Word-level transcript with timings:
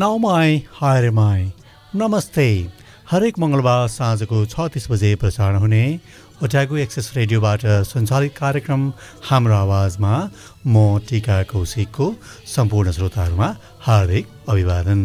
नाउमाई 0.00 0.52
हायरेमाई 0.74 1.42
नमस्ते। 2.00 2.44
हरेक 3.10 3.38
मङ्गलबार 3.42 3.88
साँझको 3.94 4.38
छ 4.52 4.68
तिस 4.74 4.86
बजे 4.90 5.10
प्रसारण 5.20 5.56
हुने 5.64 5.80
ओट्यागो 6.44 6.76
एक्सेस 6.84 7.10
रेडियोबाट 7.16 7.66
सञ्चालित 7.88 8.32
कार्यक्रम 8.38 8.86
हाम्रो 9.30 9.54
आवाजमा 9.56 10.14
म 10.66 11.04
टिका 11.10 11.36
कौशिकको 11.52 12.08
सम्पूर्ण 12.54 12.96
श्रोताहरूमा 12.96 13.50
हार्दिक 13.88 14.32
अभिवादन। 14.48 15.04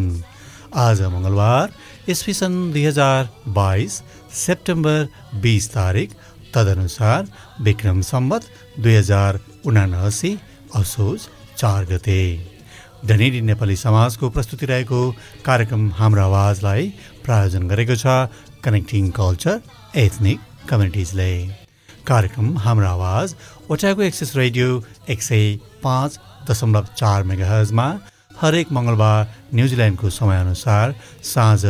आज 0.86 1.02
मङ्गलबार 1.18 1.76
इस्वी 2.16 2.38
सन् 2.40 2.58
दुई 2.72 2.88
हजार 2.88 3.28
बाइस 3.60 4.00
सेप्टेम्बर 4.46 5.06
बिस 5.44 5.70
तारिक 5.76 6.18
तदनुसार 6.56 7.32
विक्रम 7.68 8.00
सम्बत 8.14 8.52
दुई 8.82 9.00
हजार 9.02 9.40
उनासी 9.68 10.36
असोज 10.82 11.32
चार 11.58 11.84
गते। 11.92 12.22
धनेरी 13.06 13.40
नेपाली 13.40 13.76
समाजको 13.76 14.28
प्रस्तुति 14.30 14.66
रहेको 14.66 15.00
कार्यक्रम 15.44 15.82
हाम्रो 15.98 16.22
आवाजलाई 16.22 16.88
प्रायोजन 17.24 17.68
गरेको 17.68 17.96
छ 18.02 18.14
कनेक्टिङ 18.64 19.10
कल्चर 19.18 19.60
एथनिक 20.02 20.40
कम्युनिटिजले 20.70 21.30
कार्यक्रम 22.10 22.48
हाम्रो 22.64 22.88
आवाज 22.88 23.34
ओटाको 23.70 24.02
एक्सेस 24.02 24.34
रेडियो 24.36 24.68
एक 25.14 25.22
सय 25.22 25.46
पाँच 25.84 26.18
दशमलव 26.50 26.88
चार 26.96 27.22
मेगाहजमा 27.30 27.86
हरेक 28.42 28.72
मङ्गलबार 28.78 29.26
न्युजिल्यान्डको 29.54 30.10
समयअनुसार 30.18 30.94
साँझ 31.32 31.64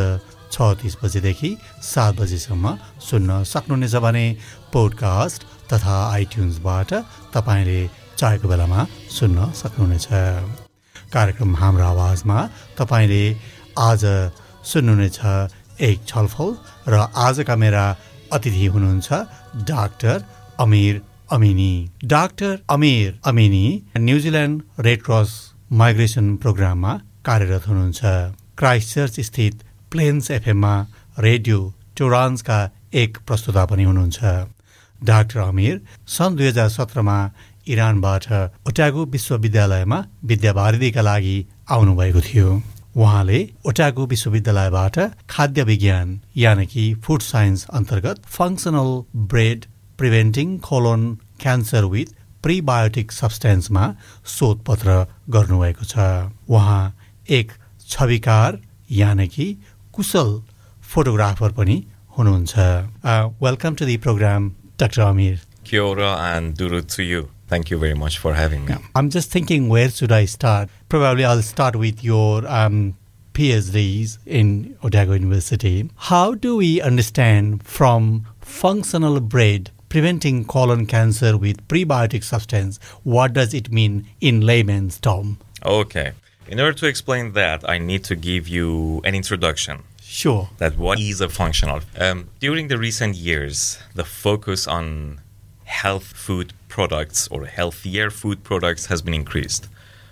छ 0.53 0.75
तिस 0.83 0.97
बजेदेखि 1.03 1.51
सात 1.85 2.21
बजेसम्म 2.21 2.77
सुन्न 3.09 3.43
सक्नुहुनेछ 3.53 3.95
भने 4.05 4.27
पोडकास्ट 4.73 5.51
तथा 5.73 5.97
आइट्युन्सबाट 6.13 6.95
तपाईँले 7.35 7.81
चाहेको 8.19 8.49
बेलामा 8.49 8.87
सुन्न 9.19 9.51
सक्नुहुनेछ। 9.63 10.66
कार्यक्रम 11.13 11.55
हाम्रो 11.57 11.85
आवाजमा 11.85 12.39
तपाईँले 12.79 13.25
आज 13.79 14.03
सुन्नुहुनेछ 14.71 15.19
एक 15.89 15.99
छलफल 16.09 16.49
र 16.89 16.95
आजका 17.17 17.57
मेरा 17.57 17.85
अतिथि 18.33 18.67
हुनुहुन्छ 18.75 19.09
doctor 19.71 20.25
Amir 20.61 20.95
Amini. 21.33 21.73
Doctor 22.05 22.59
Amir 22.71 23.19
Amini 23.25 23.67
New Zealand 23.99 24.63
red 24.87 25.01
cross 25.03 25.31
migration 25.73 26.27
प्रोग्राममा 26.43 26.93
कार्यरत 27.27 27.69
हुनुहुन्छ। 27.69 28.01
क्राइस्ट 28.59 28.95
चर्च 28.95 29.21
स्थित 29.29 29.63
प्लेन्स 29.91 30.31
एफएममा 30.31 30.75
रेडियो 31.19 31.59
टोरान्सका 31.99 32.59
एक 32.95 33.19
प्रस्तुता 33.27 33.65
पनि 33.71 33.85
हुनुहुन्छ। 33.85 34.19
डाक्टर 35.05 35.39
अमिर 35.41 35.81
सन् 36.09 36.37
दुई 36.37 36.47
हजार 36.49 36.69
सत्रमा 36.69 37.19
इरानबाट 37.67 38.27
ओटागो 38.69 39.05
विश्वविद्यालयमा 39.15 39.99
विद्यावारिधीका 40.31 41.03
लागि 41.03 41.37
आउनुभएको 41.75 42.21
थियो। 42.29 42.49
उहाँले 42.97 43.39
ओटागो 43.69 44.07
विश्वविद्यालयबाट 44.13 44.99
खाद्य 45.31 45.63
विज्ञान 45.71 46.21
यानि 46.37 46.67
कि 46.67 46.85
फुड 47.05 47.21
साइन्स 47.23 47.67
अन्तर्गत 47.79 48.23
functional 48.37 48.91
bread 49.33 49.65
preventing 49.99 50.57
colon 50.69 51.03
cancer 51.43 51.85
with 51.95 52.15
prebiotic 52.43 53.13
सब्सटेन्समा 53.13 53.85
शोधपत्र 54.35 54.89
गर्नुभएको 55.35 55.85
छ। 55.85 55.95
उहाँ 56.49 56.85
एक 57.29 57.53
छविकार 57.89 58.61
यानि 58.93 59.29
कि 59.29 59.47
कुशल 59.95 60.31
फोटोग्राफर 60.93 61.53
पनि 61.59 61.77
हुनुहुन्छ। 62.19 62.55
Welcome 63.43 63.75
to 63.75 63.85
the 63.85 63.97
programme 64.07 64.51
doctor 64.81 65.03
Amir 65.03 65.41
ora 65.75 66.11
and 66.37 66.57
duru 66.57 66.81
to 66.83 67.03
you. 67.03 67.29
Thank 67.49 67.71
you 67.71 67.79
very 67.79 67.95
much 67.95 68.19
for 68.19 68.35
having 68.35 68.65
me. 68.65 68.75
I'm 68.95 69.11
just 69.11 69.31
thinking, 69.31 69.69
where 69.69 69.89
should 69.89 70.13
I 70.13 70.25
start? 70.25 70.69
Probably 70.89 71.25
I'll 71.25 71.43
start 71.43 71.77
with 71.77 72.03
your 72.03 72.47
um, 72.47 72.97
PhDs 73.35 74.19
in 74.27 74.77
Otago 74.83 75.13
University. 75.13 75.89
How 75.97 76.35
do 76.35 76.57
we 76.57 76.81
understand 76.81 77.63
from 77.63 78.27
functional 78.41 79.21
bread 79.21 79.71
preventing 79.89 80.45
colon 80.45 80.87
cancer 80.87 81.37
with 81.37 81.67
prebiotic 81.69 82.25
substance? 82.25 82.79
What 83.05 83.33
does 83.33 83.55
it 83.55 83.71
mean 83.71 84.07
in 84.21 84.41
layman's 84.41 84.99
term? 84.99 85.39
Okay. 85.65 86.13
In 86.49 86.61
order 86.61 86.73
to 86.79 86.87
explain 86.87 87.33
that, 87.33 87.69
I 87.69 87.79
need 87.79 88.05
to 88.05 88.17
give 88.17 88.49
you 88.49 89.01
an 89.05 89.15
introduction. 89.15 89.83
Sure. 90.01 90.49
That 90.59 90.79
what 90.79 90.99
is 91.01 91.21
a 91.21 91.29
functional? 91.29 91.81
Um, 91.99 92.31
during 92.41 92.69
the 92.69 92.79
recent 92.79 93.17
years, 93.17 93.79
the 93.95 94.05
focus 94.05 94.67
on 94.67 95.21
health 95.65 96.05
food 96.05 96.53
products 96.69 97.29
or 97.29 97.47
healthier 97.47 98.11
food 98.11 98.43
products 98.43 98.87
has 98.87 99.03
been 99.03 99.15
increased 99.15 99.69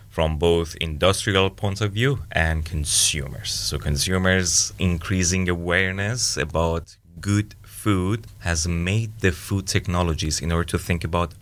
from 0.08 0.38
both 0.38 0.76
industrial 0.76 1.50
point 1.50 1.80
of 1.80 1.92
view 1.92 2.20
and 2.30 2.64
consumers. 2.64 3.50
So 3.50 3.78
consumers 3.78 4.72
increasing 4.78 5.48
awareness 5.48 6.36
about 6.36 6.96
good 7.20 7.56
food 7.62 8.26
has 8.40 8.68
made 8.68 9.18
the 9.18 9.32
food 9.32 9.66
technologies 9.66 10.40
in 10.40 10.52
order 10.52 10.68
to 10.68 10.78
think 10.78 11.02
about 11.02 11.34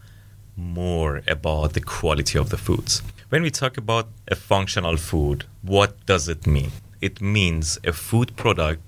more 0.57 1.23
about 1.29 1.75
the 1.75 1.81
quality 1.81 2.39
of 2.39 2.51
the 2.51 2.57
foods. 2.57 3.03
When 3.29 3.43
we 3.43 3.51
talk 3.51 3.77
about 3.77 4.09
a 4.29 4.35
functional 4.35 4.97
food, 4.97 5.45
what 5.63 6.05
does 6.07 6.29
it 6.29 6.47
mean? 6.47 6.71
It 7.01 7.21
means 7.21 7.79
a 7.85 7.93
food 7.93 8.37
product 8.37 8.83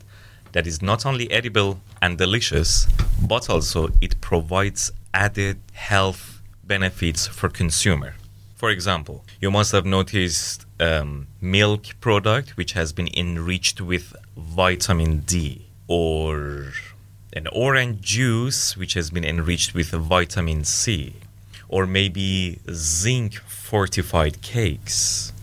that 0.52 0.66
is 0.66 0.80
not 0.80 1.04
only 1.04 1.30
edible 1.30 1.80
and 2.00 2.16
delicious, 2.16 2.86
but 3.20 3.50
also 3.50 3.90
it 4.00 4.20
provides 4.20 4.92
added 5.14 5.58
health 5.72 6.42
benefits 6.64 7.26
for 7.26 7.48
consumer. 7.48 8.14
For 8.56 8.70
example, 8.70 9.24
you 9.40 9.50
must 9.50 9.72
have 9.72 9.86
noticed 9.86 10.66
um, 10.80 11.28
milk 11.40 11.86
product 12.00 12.56
which 12.56 12.72
has 12.72 12.92
been 12.92 13.08
enriched 13.16 13.80
with 13.80 14.14
vitamin 14.36 15.20
D, 15.20 15.66
or 15.86 16.72
an 17.32 17.46
orange 17.52 18.00
juice 18.00 18.76
which 18.76 18.94
has 18.94 19.10
been 19.10 19.24
enriched 19.24 19.74
with 19.74 19.90
vitamin 19.90 20.64
C, 20.64 21.14
or 21.68 21.86
maybe 21.86 22.58
zinc 22.70 23.34
fortified 23.34 24.42
cakes 24.42 25.33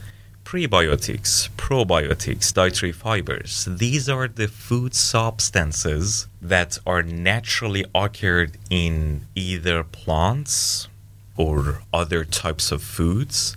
prebiotics, 0.51 1.47
probiotics, 1.55 2.53
dietary 2.53 2.91
fibers. 2.91 3.69
These 3.71 4.09
are 4.09 4.27
the 4.27 4.49
food 4.49 4.93
substances 4.93 6.27
that 6.41 6.77
are 6.85 7.01
naturally 7.01 7.85
occurred 7.95 8.57
in 8.69 9.21
either 9.33 9.81
plants 9.85 10.89
or 11.37 11.83
other 11.93 12.25
types 12.25 12.69
of 12.69 12.83
foods, 12.83 13.55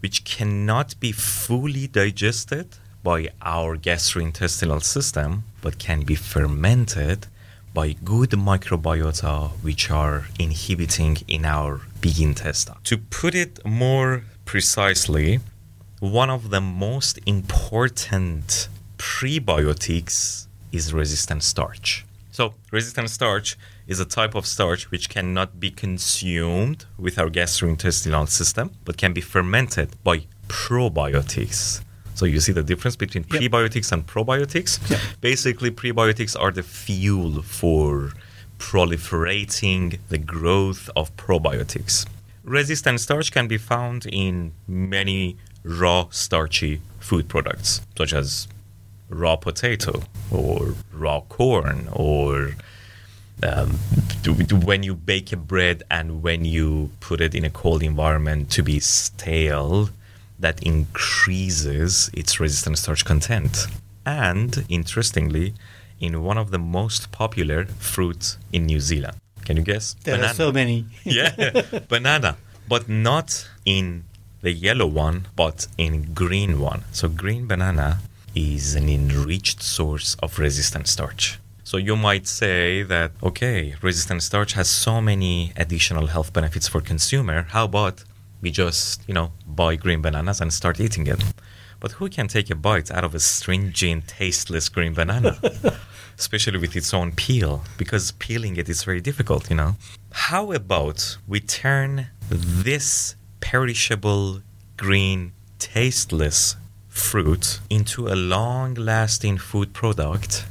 which 0.00 0.24
cannot 0.24 1.00
be 1.00 1.10
fully 1.10 1.86
digested 1.86 2.68
by 3.02 3.30
our 3.40 3.78
gastrointestinal 3.78 4.82
system, 4.82 5.44
but 5.62 5.78
can 5.78 6.02
be 6.02 6.16
fermented 6.16 7.28
by 7.72 7.94
good 8.04 8.32
microbiota 8.32 9.52
which 9.62 9.90
are 9.90 10.26
inhibiting 10.38 11.16
in 11.28 11.46
our 11.46 11.80
big 12.02 12.20
intestine. 12.20 12.76
To 12.84 12.98
put 12.98 13.34
it 13.34 13.64
more 13.64 14.24
precisely, 14.44 15.40
one 16.00 16.28
of 16.28 16.50
the 16.50 16.60
most 16.60 17.18
important 17.24 18.68
prebiotics 18.98 20.46
is 20.70 20.92
resistant 20.92 21.42
starch. 21.42 22.04
So, 22.32 22.52
resistant 22.70 23.08
starch 23.08 23.56
is 23.86 23.98
a 23.98 24.04
type 24.04 24.34
of 24.34 24.46
starch 24.46 24.90
which 24.90 25.08
cannot 25.08 25.58
be 25.58 25.70
consumed 25.70 26.84
with 26.98 27.18
our 27.18 27.30
gastrointestinal 27.30 28.28
system 28.28 28.72
but 28.84 28.98
can 28.98 29.14
be 29.14 29.22
fermented 29.22 29.90
by 30.04 30.26
probiotics. 30.48 31.82
So, 32.14 32.26
you 32.26 32.40
see 32.40 32.52
the 32.52 32.62
difference 32.62 32.96
between 32.96 33.24
yep. 33.30 33.40
prebiotics 33.40 33.90
and 33.90 34.06
probiotics? 34.06 34.90
Yep. 34.90 35.00
Basically, 35.22 35.70
prebiotics 35.70 36.38
are 36.38 36.50
the 36.50 36.62
fuel 36.62 37.40
for 37.40 38.12
proliferating 38.58 39.98
the 40.10 40.18
growth 40.18 40.90
of 40.94 41.16
probiotics. 41.16 42.06
Resistant 42.44 43.00
starch 43.00 43.32
can 43.32 43.48
be 43.48 43.58
found 43.58 44.06
in 44.06 44.52
many 44.68 45.36
raw 45.66 46.08
starchy 46.10 46.80
food 47.00 47.28
products, 47.28 47.80
such 47.96 48.12
as 48.12 48.48
raw 49.08 49.36
potato 49.36 50.02
or 50.30 50.74
raw 50.92 51.20
corn 51.20 51.88
or 51.92 52.56
um, 53.42 53.70
when 54.64 54.82
you 54.82 54.94
bake 54.94 55.32
a 55.32 55.36
bread 55.36 55.82
and 55.90 56.22
when 56.22 56.44
you 56.44 56.90
put 57.00 57.20
it 57.20 57.34
in 57.34 57.44
a 57.44 57.50
cold 57.50 57.82
environment 57.82 58.50
to 58.50 58.62
be 58.62 58.80
stale, 58.80 59.90
that 60.38 60.62
increases 60.62 62.10
its 62.14 62.40
resistant 62.40 62.78
starch 62.78 63.04
content. 63.04 63.66
And 64.04 64.64
interestingly, 64.68 65.54
in 66.00 66.22
one 66.22 66.38
of 66.38 66.50
the 66.50 66.58
most 66.58 67.12
popular 67.12 67.66
fruits 67.66 68.38
in 68.52 68.66
New 68.66 68.80
Zealand. 68.80 69.16
Can 69.44 69.56
you 69.56 69.62
guess? 69.62 69.94
There 70.04 70.16
banana. 70.16 70.30
are 70.30 70.34
so 70.34 70.52
many. 70.52 70.86
yeah, 71.04 71.62
banana. 71.88 72.36
But 72.68 72.88
not 72.88 73.48
in 73.64 74.04
the 74.42 74.52
yellow 74.52 74.86
one, 74.86 75.28
but 75.34 75.66
in 75.78 76.12
green 76.14 76.60
one. 76.60 76.84
So 76.92 77.08
green 77.08 77.46
banana 77.46 77.98
is 78.34 78.74
an 78.74 78.88
enriched 78.88 79.62
source 79.62 80.16
of 80.22 80.38
resistant 80.38 80.86
starch. 80.86 81.38
So 81.64 81.78
you 81.78 81.96
might 81.96 82.28
say 82.28 82.82
that 82.84 83.12
okay, 83.22 83.74
resistant 83.82 84.22
starch 84.22 84.52
has 84.52 84.68
so 84.68 85.00
many 85.00 85.52
additional 85.56 86.06
health 86.06 86.32
benefits 86.32 86.68
for 86.68 86.80
consumer. 86.80 87.42
How 87.50 87.64
about 87.64 88.04
we 88.40 88.50
just, 88.50 89.02
you 89.08 89.14
know, 89.14 89.32
buy 89.46 89.74
green 89.76 90.00
bananas 90.02 90.40
and 90.40 90.52
start 90.52 90.78
eating 90.78 91.06
it? 91.06 91.22
But 91.80 91.92
who 91.92 92.08
can 92.08 92.28
take 92.28 92.50
a 92.50 92.54
bite 92.54 92.90
out 92.90 93.04
of 93.04 93.14
a 93.14 93.20
stringent, 93.20 94.08
tasteless 94.08 94.68
green 94.68 94.94
banana? 94.94 95.38
Especially 96.18 96.58
with 96.58 96.74
its 96.76 96.94
own 96.94 97.12
peel, 97.12 97.62
because 97.76 98.12
peeling 98.12 98.56
it 98.56 98.68
is 98.68 98.84
very 98.84 99.00
difficult, 99.00 99.50
you 99.50 99.56
know. 99.56 99.76
How 100.12 100.52
about 100.52 101.18
we 101.26 101.40
turn 101.40 102.06
this 102.30 103.16
perishable, 103.40 104.42
green, 104.76 105.32
tasteless 105.58 106.56
fruit 106.88 107.60
into 107.68 108.08
a 108.08 108.16
long 108.16 108.74
lasting 108.74 109.38
food 109.38 109.72
product 109.72 110.44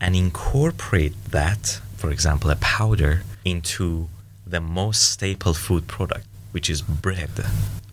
and 0.00 0.14
incorporate 0.14 1.14
that, 1.30 1.80
for 1.96 2.10
example, 2.10 2.50
a 2.50 2.56
powder, 2.56 3.22
into 3.44 4.08
the 4.46 4.60
most 4.60 5.10
staple 5.10 5.54
food 5.54 5.86
product, 5.86 6.26
which 6.52 6.68
is 6.68 6.82
bread. 6.82 7.30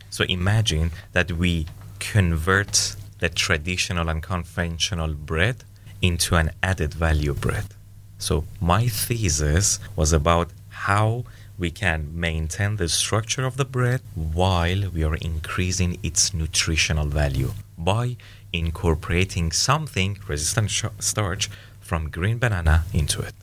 So 0.09 0.23
imagine 0.25 0.91
that 1.13 1.31
we 1.31 1.67
convert 1.99 2.95
the 3.19 3.29
traditional 3.29 4.09
and 4.09 4.21
conventional 4.21 5.13
bread 5.13 5.63
into 6.01 6.35
an 6.35 6.51
added 6.61 6.93
value 6.93 7.33
bread. 7.33 7.65
So 8.17 8.45
my 8.59 8.87
thesis 8.87 9.79
was 9.95 10.13
about 10.13 10.49
how 10.69 11.25
we 11.57 11.71
can 11.71 12.19
maintain 12.19 12.75
the 12.75 12.87
structure 12.87 13.45
of 13.45 13.57
the 13.57 13.65
bread 13.65 14.01
while 14.15 14.89
we 14.89 15.03
are 15.03 15.15
increasing 15.15 15.97
its 16.03 16.33
nutritional 16.33 17.07
value 17.07 17.51
by 17.77 18.15
incorporating 18.53 19.51
something 19.51 20.17
resistant 20.27 20.71
starch 20.99 21.49
from 21.81 22.09
green 22.09 22.37
banana 22.37 22.83
into 22.93 23.21
it. 23.21 23.33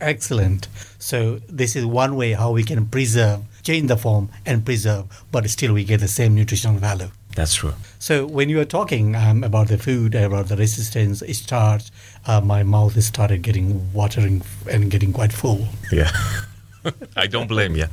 Excellent. 0.00 0.68
So 0.98 1.40
this 1.48 1.76
is 1.76 1.86
one 1.86 2.16
way 2.16 2.32
how 2.32 2.50
we 2.50 2.64
can 2.64 2.86
preserve, 2.86 3.40
change 3.62 3.88
the 3.88 3.96
form 3.96 4.28
and 4.44 4.64
preserve, 4.64 5.06
but 5.30 5.48
still 5.48 5.72
we 5.72 5.84
get 5.84 6.00
the 6.00 6.08
same 6.08 6.34
nutritional 6.34 6.76
value. 6.76 7.10
That's 7.34 7.54
true. 7.54 7.74
So 7.98 8.26
when 8.26 8.48
you 8.48 8.58
were 8.58 8.64
talking 8.64 9.16
um, 9.16 9.42
about 9.42 9.68
the 9.68 9.78
food, 9.78 10.14
about 10.14 10.48
the 10.48 10.56
resistance 10.56 11.22
starch, 11.36 11.84
uh, 12.26 12.40
my 12.40 12.62
mouth 12.62 12.96
is 12.96 13.06
started 13.06 13.42
getting 13.42 13.92
watering 13.92 14.42
and 14.70 14.90
getting 14.90 15.12
quite 15.12 15.32
full. 15.32 15.66
Yeah, 15.90 16.10
I 17.16 17.26
don't 17.26 17.46
blame 17.46 17.76
you. 17.76 17.86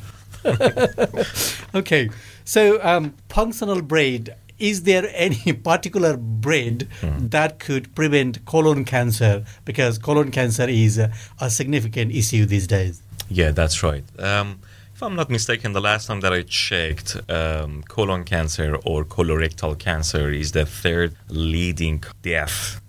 okay, 1.76 2.10
so 2.46 2.80
um, 2.84 3.14
functional 3.30 3.82
bread 3.82 4.36
is 4.62 4.84
there 4.84 5.12
any 5.14 5.54
particular 5.70 6.16
bread 6.16 6.88
mm. 7.02 7.32
that 7.32 7.60
could 7.60 7.94
prevent 7.96 8.46
colon 8.46 8.86
cancer? 8.86 9.44
Because 9.66 9.98
colon 9.98 10.32
cancer 10.32 10.70
is 10.70 11.00
a, 11.00 11.12
a 11.40 11.50
significant 11.50 12.12
issue 12.12 12.46
these 12.46 12.68
days. 12.68 13.02
Yeah, 13.28 13.52
that's 13.52 13.82
right. 13.82 14.04
Um, 14.20 14.60
if 14.94 15.02
I'm 15.02 15.16
not 15.16 15.32
mistaken, 15.32 15.74
the 15.74 15.82
last 15.82 16.06
time 16.06 16.20
that 16.20 16.32
I 16.32 16.44
checked, 16.44 17.18
um, 17.28 17.82
colon 17.88 18.24
cancer 18.24 18.76
or 18.86 19.04
colorectal 19.04 19.78
cancer 19.80 20.30
is 20.30 20.52
the 20.52 20.66
third 20.66 21.16
leading 21.28 22.04
death 22.22 22.82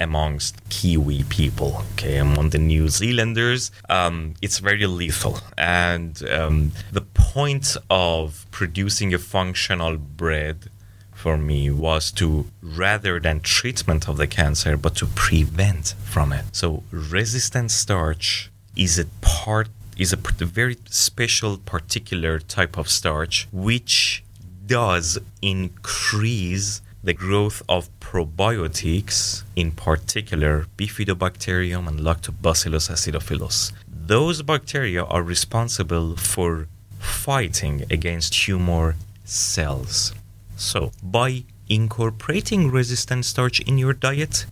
amongst 0.00 0.68
Kiwi 0.70 1.24
people, 1.24 1.84
okay, 1.92 2.16
among 2.16 2.50
the 2.50 2.58
New 2.58 2.88
Zealanders, 2.88 3.70
um, 3.88 4.34
it's 4.40 4.58
very 4.58 4.86
lethal. 4.86 5.38
And 5.58 6.22
um, 6.28 6.72
the 6.90 7.02
point 7.02 7.76
of 7.90 8.46
producing 8.50 9.12
a 9.14 9.18
functional 9.18 9.96
bread 9.96 10.70
for 11.12 11.36
me 11.36 11.70
was 11.70 12.10
to 12.10 12.46
rather 12.62 13.20
than 13.20 13.40
treatment 13.40 14.08
of 14.08 14.16
the 14.16 14.26
cancer 14.26 14.74
but 14.74 14.96
to 14.96 15.06
prevent 15.06 15.94
from 16.02 16.32
it 16.32 16.46
so 16.52 16.82
resistant 16.90 17.70
starch 17.70 18.50
is 18.74 18.98
a 18.98 19.04
part 19.20 19.68
is 19.98 20.14
a 20.14 20.16
very 20.16 20.78
special 20.88 21.58
particular 21.58 22.38
type 22.38 22.78
of 22.78 22.88
starch 22.88 23.46
which 23.52 24.24
does 24.66 25.18
increase 25.42 26.80
the 27.02 27.14
growth 27.14 27.62
of 27.68 27.88
probiotics 28.00 29.42
in 29.56 29.70
particular 29.72 30.66
bifidobacterium 30.76 31.88
and 31.88 32.00
lactobacillus 32.00 32.90
acidophilus 32.90 33.72
those 33.88 34.42
bacteria 34.42 35.04
are 35.04 35.22
responsible 35.22 36.16
for 36.16 36.66
fighting 36.98 37.84
against 37.90 38.32
tumor 38.32 38.96
cells 39.24 40.12
so, 40.60 40.92
by 41.02 41.44
incorporating 41.70 42.70
resistant 42.70 43.24
starch 43.24 43.60
in 43.60 43.78
your 43.78 43.94
diet, 43.94 44.44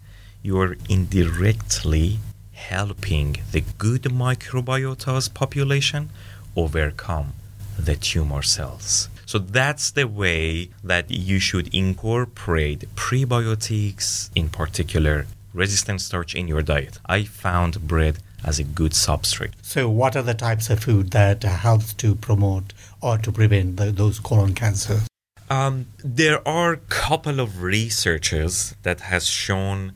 you 0.43 0.59
are 0.59 0.75
indirectly 0.89 2.19
helping 2.53 3.37
the 3.53 3.61
good 3.77 4.05
microbiota's 4.05 5.29
population 5.29 6.09
overcome 6.57 7.35
the 7.79 7.95
tumor 7.95 8.41
cells. 8.41 9.11
So 9.29 9.39
that's 9.39 9.91
the 9.91 10.09
way 10.09 10.71
that 10.83 11.11
you 11.11 11.39
should 11.39 11.69
incorporate 11.75 12.89
prebiotics, 12.97 14.31
in 14.35 14.49
particular 14.49 15.27
resistant 15.53 16.01
starch, 16.01 16.35
in 16.35 16.49
your 16.49 16.63
diet. 16.63 16.99
I 17.05 17.25
found 17.25 17.87
bread 17.87 18.21
as 18.43 18.59
a 18.59 18.65
good 18.65 18.93
substrate. 18.93 19.53
So, 19.61 19.91
what 19.91 20.17
are 20.17 20.23
the 20.23 20.33
types 20.33 20.71
of 20.71 20.83
food 20.83 21.11
that 21.11 21.43
helps 21.43 21.93
to 21.95 22.15
promote 22.15 22.73
or 23.03 23.19
to 23.19 23.31
prevent 23.31 23.77
the, 23.77 23.93
those 23.93 24.19
colon 24.19 24.55
cancers? 24.55 25.07
Um, 25.51 25.89
there 26.03 26.41
are 26.49 26.73
a 26.73 26.79
couple 26.89 27.39
of 27.39 27.63
researchers 27.63 28.77
that 28.83 29.01
has 29.13 29.27
shown 29.27 29.93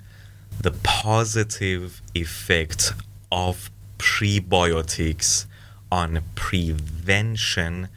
the 0.61 0.73
positive 0.73 2.03
effect 2.15 2.93
of 3.31 3.71
prebiotics 3.97 5.47
on 5.91 6.21
prevention 6.35 7.89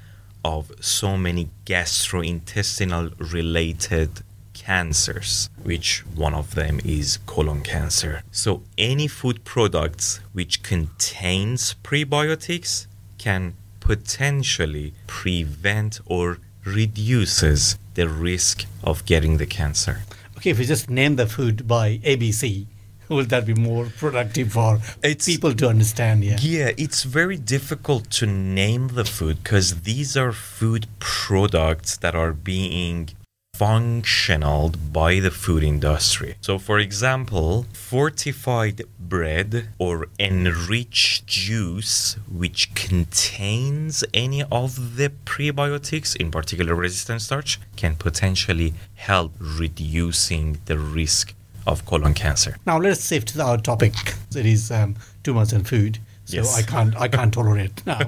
of 0.53 0.71
so 0.79 1.09
many 1.17 1.49
gastrointestinal 1.65 3.05
related 3.33 4.11
cancers 4.53 5.49
which 5.63 5.89
one 6.15 6.35
of 6.41 6.55
them 6.55 6.79
is 6.85 7.07
colon 7.25 7.61
cancer 7.61 8.13
so 8.31 8.61
any 8.77 9.07
food 9.07 9.37
products 9.43 10.19
which 10.33 10.63
contains 10.63 11.75
prebiotics 11.83 12.87
can 13.17 13.53
potentially 13.79 14.93
prevent 15.07 15.99
or 16.05 16.39
reduces 16.65 17.77
the 17.93 18.09
risk 18.09 18.65
of 18.83 19.05
getting 19.05 19.37
the 19.37 19.45
cancer. 19.45 20.01
Okay, 20.37 20.49
if 20.49 20.59
we 20.59 20.65
just 20.65 20.89
name 20.89 21.15
the 21.15 21.27
food 21.27 21.67
by 21.67 21.97
ABC, 21.99 22.65
will 23.09 23.25
that 23.25 23.45
be 23.45 23.53
more 23.53 23.85
productive 23.97 24.53
for 24.53 24.79
it's, 25.03 25.25
people 25.25 25.53
to 25.53 25.67
understand? 25.67 26.23
Yeah. 26.23 26.37
Yeah, 26.39 26.71
it's 26.77 27.03
very 27.03 27.37
difficult 27.37 28.09
to 28.11 28.25
name 28.25 28.89
the 28.89 29.05
food 29.05 29.43
because 29.43 29.81
these 29.81 30.17
are 30.17 30.31
food 30.31 30.87
products 30.99 31.97
that 31.97 32.15
are 32.15 32.33
being 32.33 33.09
functional 33.55 34.69
by 34.91 35.21
the 35.21 35.31
food 35.31 35.63
industry. 35.63 36.35
So, 36.41 36.59
for 36.59 36.77
example, 36.77 37.65
fortified 37.71 38.83
bread 38.99 39.69
or 39.79 40.07
enriched 40.19 41.25
juice, 41.25 42.17
which 42.29 42.75
contains 42.75 44.03
any 44.13 44.43
of 44.43 44.97
the 44.97 45.09
prebiotics, 45.25 46.17
in 46.17 46.31
particular 46.31 46.75
resistant 46.75 47.21
starch, 47.21 47.59
can 47.77 47.95
potentially 47.95 48.73
help 48.95 49.31
reducing 49.39 50.57
the 50.65 50.77
risk 50.77 51.33
of 51.65 51.85
colon 51.85 52.13
cancer. 52.13 52.57
Now, 52.65 52.77
let's 52.77 53.07
shift 53.07 53.29
to 53.29 53.43
our 53.43 53.57
topic. 53.57 53.93
It 54.35 54.45
is 54.45 54.71
um, 54.71 54.95
much 55.27 55.53
in 55.53 55.63
food 55.63 55.99
so 56.25 56.37
yes. 56.37 56.57
I 56.57 56.63
can't 56.63 56.95
I 56.95 57.07
can't 57.07 57.33
tolerate 57.33 57.85
now. 57.85 57.99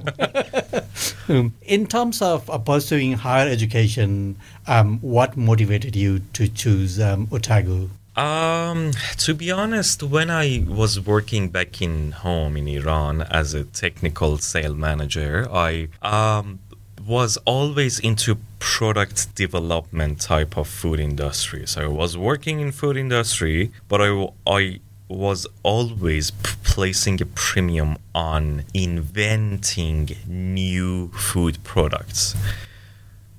um, 1.29 1.53
in 1.61 1.85
terms 1.85 2.21
of 2.21 2.49
uh, 2.49 2.57
pursuing 2.57 3.13
higher 3.13 3.47
education, 3.47 4.37
um, 4.65 4.99
what 5.01 5.37
motivated 5.37 5.95
you 5.95 6.19
to 6.33 6.47
choose 6.47 6.99
um, 6.99 7.27
Otago? 7.31 7.89
Um, 8.15 8.93
to 9.17 9.35
be 9.35 9.51
honest, 9.51 10.01
when 10.01 10.31
I 10.31 10.65
was 10.67 10.99
working 10.99 11.49
back 11.49 11.79
in 11.83 12.11
home 12.11 12.57
in 12.57 12.67
Iran 12.67 13.21
as 13.21 13.53
a 13.53 13.63
technical 13.63 14.39
sale 14.39 14.73
manager, 14.73 15.47
I 15.51 15.89
um, 16.01 16.57
was 17.07 17.37
always 17.45 17.99
into 17.99 18.37
product 18.59 19.33
development 19.35 20.19
type 20.19 20.57
of 20.57 20.67
food 20.67 20.99
industry. 20.99 21.65
So 21.65 21.83
I 21.83 21.87
was 21.87 22.17
working 22.17 22.59
in 22.59 22.73
food 22.73 22.97
industry, 22.97 23.71
but 23.87 24.01
I, 24.01 24.27
I 24.45 24.79
was 25.07 25.47
always 25.63 26.31
p- 26.31 26.51
placing 26.63 27.21
a 27.21 27.25
premium 27.25 27.97
on 28.13 28.65
inventing 28.73 30.09
new 30.27 31.07
food 31.13 31.63
products. 31.63 32.35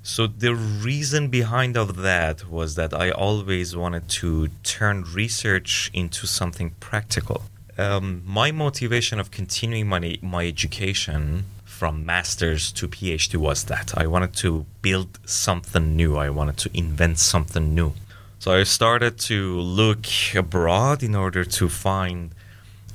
So 0.02 0.26
the 0.26 0.54
reason 0.54 1.28
behind 1.28 1.76
of 1.76 1.96
that 1.96 2.48
was 2.48 2.74
that 2.76 2.94
I 2.94 3.10
always 3.10 3.76
wanted 3.76 4.08
to 4.20 4.48
turn 4.62 5.04
research 5.04 5.90
into 5.92 6.26
something 6.26 6.70
practical. 6.80 7.42
Um, 7.76 8.22
my 8.24 8.50
motivation 8.50 9.20
of 9.20 9.30
continuing 9.30 9.88
my 9.88 10.18
my 10.22 10.46
education 10.46 11.44
from 11.78 12.04
master's 12.04 12.72
to 12.72 12.88
PhD 12.88 13.36
was 13.36 13.62
that 13.64 13.96
I 13.96 14.04
wanted 14.08 14.34
to 14.42 14.66
build 14.82 15.20
something 15.24 15.94
new. 15.94 16.16
I 16.16 16.28
wanted 16.28 16.56
to 16.64 16.70
invent 16.74 17.20
something 17.20 17.72
new. 17.72 17.92
So 18.40 18.52
I 18.52 18.64
started 18.64 19.16
to 19.30 19.60
look 19.60 20.04
abroad 20.34 21.04
in 21.04 21.14
order 21.14 21.44
to 21.44 21.68
find 21.68 22.34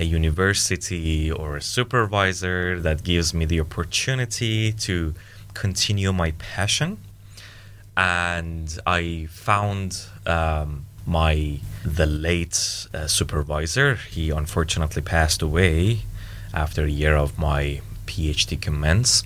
a 0.02 0.04
university 0.04 1.32
or 1.32 1.56
a 1.56 1.62
supervisor 1.62 2.78
that 2.82 3.06
gives 3.06 3.34
me 3.34 3.46
the 3.46 3.62
opportunity 3.62 4.74
to 4.74 5.14
continue 5.54 6.12
my 6.12 6.32
passion. 6.32 6.98
And 7.96 8.68
I 8.86 9.28
found 9.30 10.08
um, 10.26 10.88
my 11.06 11.60
the 11.86 12.06
late 12.06 12.88
uh, 12.94 13.08
supervisor. 13.08 13.96
He 13.96 14.30
unfortunately 14.30 15.04
passed 15.04 15.42
away 15.42 16.00
after 16.54 16.84
a 16.84 16.90
year 16.90 17.16
of 17.16 17.40
my 17.40 17.80
PhD 18.06 18.60
commence. 18.60 19.24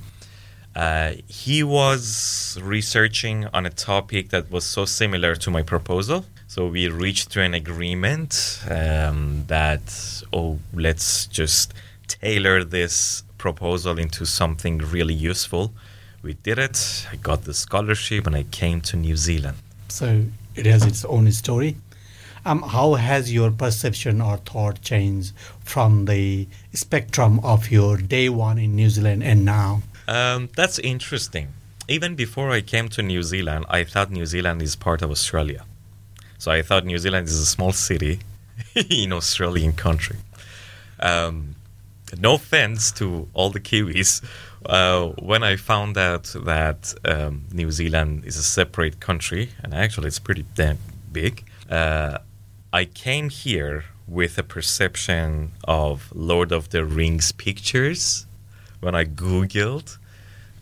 Uh, 0.76 1.14
he 1.28 1.64
was 1.64 2.60
researching 2.62 3.48
on 3.48 3.66
a 3.66 3.70
topic 3.70 4.30
that 4.30 4.52
was 4.52 4.64
so 4.64 4.86
similar 4.86 5.36
to 5.36 5.50
my 5.50 5.64
proposal. 5.64 6.26
So 6.48 6.68
we 6.68 6.88
reached 6.88 7.32
to 7.32 7.42
an 7.42 7.54
agreement 7.54 8.62
um, 8.70 9.46
that, 9.48 10.24
oh, 10.32 10.60
let's 10.74 11.26
just 11.28 11.74
tailor 12.08 12.64
this 12.64 13.24
proposal 13.38 13.98
into 13.98 14.26
something 14.26 14.78
really 14.78 15.14
useful. 15.14 15.74
We 16.22 16.34
did 16.36 16.60
it. 16.60 17.08
I 17.12 17.16
got 17.16 17.44
the 17.44 17.54
scholarship 17.54 18.28
and 18.28 18.36
I 18.36 18.44
came 18.44 18.82
to 18.82 18.98
New 18.98 19.18
Zealand. 19.18 19.58
So 19.90 20.26
it 20.56 20.66
has 20.66 20.86
its 20.86 21.06
own 21.06 21.32
story. 21.32 21.76
Um, 22.48 22.62
how 22.62 22.94
has 22.94 23.34
your 23.34 23.52
perception 23.52 24.22
or 24.22 24.38
thought 24.38 24.82
changed 24.82 25.34
from 25.60 26.06
the 26.06 26.48
spectrum 26.72 27.42
of 27.44 27.70
your 27.70 27.98
day 27.98 28.30
one 28.30 28.58
in 28.58 28.74
New 28.74 28.90
Zealand 28.90 29.22
and 29.22 29.44
now? 29.44 29.82
Um, 30.08 30.48
that's 30.56 30.80
interesting. 30.80 31.50
Even 31.90 32.16
before 32.16 32.52
I 32.52 32.62
came 32.62 32.88
to 32.88 33.02
New 33.02 33.22
Zealand, 33.22 33.66
I 33.68 33.84
thought 33.84 34.12
New 34.12 34.26
Zealand 34.26 34.62
is 34.62 34.78
part 34.78 35.02
of 35.02 35.12
Australia. 35.12 35.66
So 36.38 36.50
I 36.50 36.62
thought 36.62 36.86
New 36.86 36.98
Zealand 36.98 37.28
is 37.28 37.38
a 37.38 37.46
small 37.46 37.74
city 37.74 38.22
in 38.90 39.12
Australian 39.12 39.74
country. 39.74 40.20
Um, 41.02 41.56
no 42.18 42.36
offense 42.36 42.94
to 42.94 43.28
all 43.34 43.50
the 43.50 43.60
Kiwis. 43.60 44.24
Uh, 44.66 45.08
when 45.20 45.44
I 45.44 45.58
found 45.58 45.98
out 45.98 46.34
that 46.46 46.94
um, 47.04 47.44
New 47.52 47.72
Zealand 47.72 48.24
is 48.24 48.38
a 48.38 48.44
separate 48.44 49.02
country, 49.02 49.50
and 49.62 49.74
actually 49.74 50.08
it's 50.08 50.20
pretty 50.20 50.46
damn 50.56 50.78
big, 51.12 51.44
uh, 51.70 52.20
I 52.74 52.84
came 52.84 53.30
here 53.30 53.86
with 54.08 54.38
a 54.38 54.44
perception 54.44 55.54
of 55.64 56.12
Lord 56.14 56.52
of 56.52 56.70
the 56.70 56.84
Rings 56.86 57.32
pictures 57.32 58.26
when 58.82 58.94
I 58.94 59.06
Googled. 59.06 59.98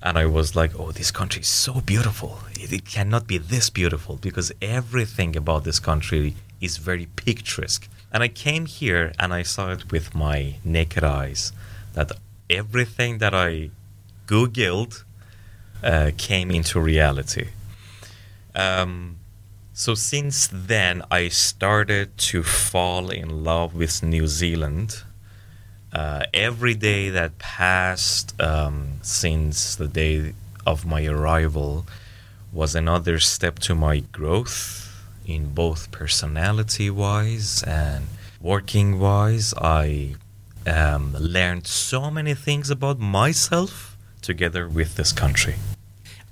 And 0.03 0.17
I 0.17 0.27
was 0.27 0.55
like, 0.55 0.79
oh, 0.79 0.91
this 0.91 1.09
country 1.09 1.41
is 1.41 1.47
so 1.47 1.81
beautiful. 1.81 2.39
It, 2.53 2.71
it 2.71 2.85
cannot 2.85 3.25
be 3.25 3.39
this 3.39 3.71
beautiful 3.71 4.17
because 4.17 4.51
everything 4.61 5.35
about 5.35 5.63
this 5.63 5.79
country 5.79 6.35
is 6.61 6.77
very 6.77 7.07
picturesque. 7.15 7.89
And 8.13 8.21
I 8.21 8.27
came 8.27 8.67
here 8.67 9.11
and 9.19 9.33
I 9.33 9.41
saw 9.41 9.71
it 9.71 9.91
with 9.91 10.13
my 10.13 10.55
naked 10.63 11.03
eyes 11.03 11.53
that 11.93 12.11
everything 12.51 13.17
that 13.17 13.33
I 13.33 13.71
Googled 14.27 15.03
uh, 15.83 16.11
came 16.17 16.51
into 16.51 16.79
reality. 16.79 17.47
Um, 18.53 19.17
so 19.77 19.93
since 19.93 20.47
then, 20.47 21.03
I 21.11 21.27
started 21.27 22.17
to 22.29 22.43
fall 22.43 23.09
in 23.09 23.43
love 23.43 23.75
with 23.75 24.01
New 24.01 24.25
Zealand 24.25 25.03
uh, 25.91 26.23
every 26.33 26.75
day 26.75 27.09
that 27.09 27.39
passed 27.39 28.39
um, 28.41 28.99
since 29.01 29.75
the 29.75 29.89
day 29.89 30.33
of 30.65 30.85
my 30.85 31.05
arrival 31.05 31.85
was 32.53 32.73
another 32.73 33.19
step 33.19 33.59
to 33.67 33.75
my 33.75 33.99
growth 33.99 35.03
in 35.25 35.53
both 35.53 35.91
personality 35.91 36.89
wise 36.89 37.61
and 37.63 38.07
working 38.39 38.97
wise. 38.97 39.53
I 39.57 40.15
um, 40.65 41.13
learned 41.19 41.67
so 41.67 42.09
many 42.09 42.33
things 42.33 42.69
about 42.69 42.97
myself 42.97 43.97
together 44.21 44.69
with 44.69 44.95
this 44.95 45.11
country. 45.11 45.55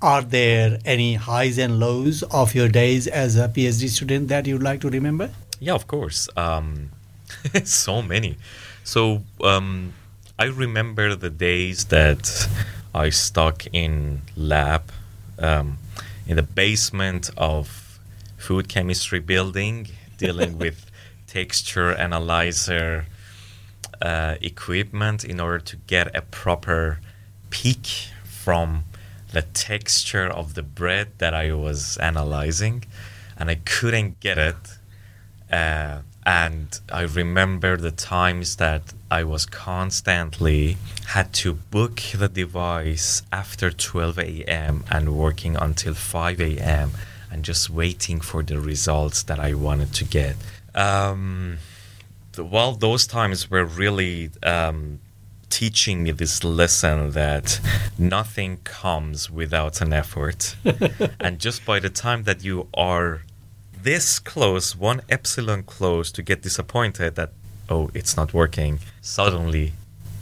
Are 0.04 0.20
there 0.20 0.78
any 0.84 1.14
highs 1.14 1.56
and 1.56 1.80
lows 1.80 2.22
of 2.24 2.54
your 2.54 2.68
days 2.68 3.06
as 3.06 3.36
a 3.36 3.48
PhD 3.48 3.88
student 3.88 4.28
that 4.28 4.46
you'd 4.46 4.62
like 4.62 4.82
to 4.82 4.90
remember? 4.90 5.30
Yeah, 5.60 5.72
of 5.72 5.86
course. 5.86 6.28
Um, 6.36 6.90
so 7.64 8.02
many. 8.02 8.36
So 8.84 9.22
um, 9.42 9.94
I 10.38 10.44
remember 10.44 11.14
the 11.14 11.30
days 11.30 11.86
that 11.86 12.46
I 12.94 13.08
stuck 13.08 13.66
in 13.72 14.20
lab 14.36 14.92
um, 15.38 15.78
in 16.26 16.36
the 16.36 16.42
basement 16.42 17.30
of 17.38 17.98
food 18.36 18.68
chemistry 18.68 19.20
building, 19.20 19.88
dealing 20.18 20.58
with 20.58 20.84
texture 21.26 21.94
analyzer 21.94 23.06
uh, 24.02 24.34
equipment 24.42 25.24
in 25.24 25.40
order 25.40 25.60
to 25.60 25.76
get 25.86 26.14
a 26.14 26.20
proper 26.20 27.00
peak 27.48 28.10
from 28.22 28.84
the 29.34 29.42
texture 29.42 30.26
of 30.26 30.54
the 30.54 30.62
bread 30.62 31.08
that 31.18 31.34
I 31.34 31.52
was 31.52 31.98
analyzing, 31.98 32.84
and 33.36 33.50
I 33.50 33.56
couldn't 33.56 34.20
get 34.20 34.38
it. 34.38 34.56
Uh, 35.50 35.98
and 36.26 36.80
I 36.90 37.02
remember 37.02 37.76
the 37.76 37.90
times 37.90 38.56
that 38.56 38.94
I 39.10 39.24
was 39.24 39.44
constantly 39.44 40.78
had 41.08 41.32
to 41.34 41.52
book 41.52 42.00
the 42.14 42.28
device 42.28 43.22
after 43.30 43.70
12 43.70 44.18
a.m. 44.18 44.84
and 44.90 45.16
working 45.16 45.56
until 45.56 45.94
5 45.94 46.40
a.m. 46.40 46.92
and 47.30 47.44
just 47.44 47.68
waiting 47.68 48.20
for 48.20 48.42
the 48.42 48.58
results 48.58 49.22
that 49.24 49.38
I 49.38 49.52
wanted 49.52 49.92
to 49.94 50.04
get. 50.04 50.36
Um, 50.74 51.58
well, 52.38 52.72
those 52.72 53.06
times 53.06 53.50
were 53.50 53.64
really 53.64 54.30
um, 54.42 55.00
teaching 55.54 56.02
me 56.02 56.10
this 56.10 56.42
lesson 56.42 57.12
that 57.12 57.60
nothing 57.96 58.56
comes 58.64 59.30
without 59.30 59.80
an 59.80 59.92
effort. 59.92 60.56
and 61.20 61.38
just 61.38 61.64
by 61.64 61.78
the 61.78 61.88
time 61.88 62.24
that 62.24 62.42
you 62.42 62.66
are 62.74 63.22
this 63.80 64.18
close, 64.18 64.74
one 64.74 65.00
epsilon 65.08 65.62
close 65.62 66.10
to 66.10 66.22
get 66.22 66.42
disappointed 66.42 67.14
that, 67.14 67.30
oh, 67.68 67.88
it's 67.94 68.16
not 68.16 68.34
working, 68.34 68.80
suddenly 69.00 69.72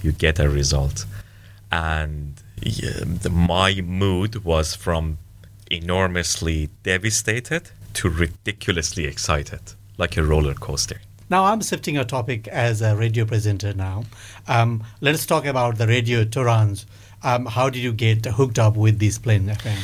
you 0.03 0.13
get 0.13 0.39
a 0.39 0.51
result. 0.51 1.07
And 1.71 2.35
yeah, 2.61 3.01
the, 3.23 3.31
my 3.31 3.81
mood 3.81 4.45
was 4.45 4.75
from 4.75 5.17
enormously 5.71 6.69
devastated 6.83 7.71
to 7.95 8.11
ridiculously 8.11 9.07
excited, 9.07 9.63
like 9.97 10.19
a 10.19 10.23
roller 10.23 10.55
coaster. 10.55 11.01
Now, 11.33 11.47
I'm 11.47 11.63
shifting 11.63 11.97
a 11.97 12.05
topic 12.05 12.47
as 12.49 12.83
a 12.83 12.95
radio 12.95 13.25
presenter 13.25 13.73
now. 13.73 14.05
Um, 14.47 14.85
let's 15.01 15.25
talk 15.25 15.47
about 15.47 15.79
the 15.79 15.87
radio 15.87 16.25
Torange. 16.25 16.85
Um, 17.23 17.47
how 17.47 17.71
did 17.71 17.79
you 17.79 17.95
get 17.95 18.27
hooked 18.27 18.59
up 18.59 18.77
with 18.77 18.99
this 18.99 19.17
Plains 19.17 19.51
FM? 19.51 19.81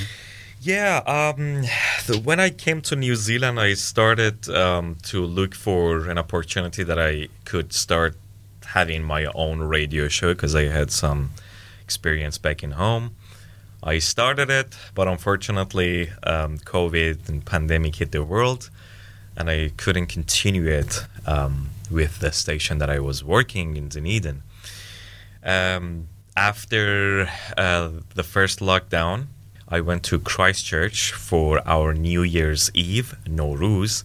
Yeah, 0.60 0.98
um, 1.06 1.64
when 2.22 2.38
I 2.38 2.50
came 2.50 2.82
to 2.82 2.96
New 2.96 3.16
Zealand, 3.16 3.58
I 3.58 3.72
started 3.72 4.46
um, 4.50 4.96
to 5.04 5.24
look 5.24 5.54
for 5.54 6.10
an 6.10 6.18
opportunity 6.18 6.82
that 6.84 6.98
I 6.98 7.28
could 7.46 7.72
start 7.72 8.14
having 8.66 9.02
my 9.02 9.24
own 9.34 9.60
radio 9.60 10.06
show 10.08 10.34
because 10.34 10.54
I 10.54 10.64
had 10.64 10.90
some 10.90 11.30
experience 11.80 12.36
back 12.36 12.62
in 12.62 12.72
home. 12.72 13.16
I 13.82 14.00
started 14.00 14.50
it, 14.50 14.76
but 14.94 15.08
unfortunately, 15.08 16.10
um, 16.24 16.58
COVID 16.58 17.26
and 17.26 17.42
pandemic 17.42 17.96
hit 17.96 18.12
the 18.12 18.22
world, 18.22 18.68
and 19.38 19.48
I 19.48 19.70
couldn't 19.76 20.08
continue 20.08 20.66
it 20.66 21.06
um, 21.24 21.68
with 21.90 22.18
the 22.18 22.32
station 22.32 22.78
that 22.78 22.90
I 22.90 22.98
was 22.98 23.22
working 23.22 23.76
in 23.76 23.88
Dunedin. 23.88 24.42
Um, 25.44 26.08
after 26.36 27.30
uh, 27.56 27.90
the 28.16 28.24
first 28.24 28.58
lockdown, 28.58 29.26
I 29.68 29.80
went 29.80 30.02
to 30.04 30.18
Christchurch 30.18 31.12
for 31.12 31.62
our 31.64 31.94
New 31.94 32.22
Year's 32.22 32.70
Eve, 32.74 33.16
Nowruz, 33.26 34.02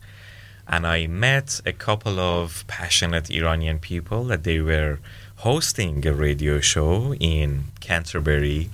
and 0.68 0.86
I 0.86 1.08
met 1.08 1.62
a 1.66 1.74
couple 1.74 2.20
of 2.20 2.64
passionate 2.68 3.32
Iranian 3.32 3.80
people 3.80 4.26
that 4.26 4.44
they 4.44 4.60
were 4.60 5.00
hosting 5.38 6.06
a 6.06 6.14
radio 6.14 6.60
show 6.60 7.16
in 7.16 7.66
Canterbury. 7.80 8.70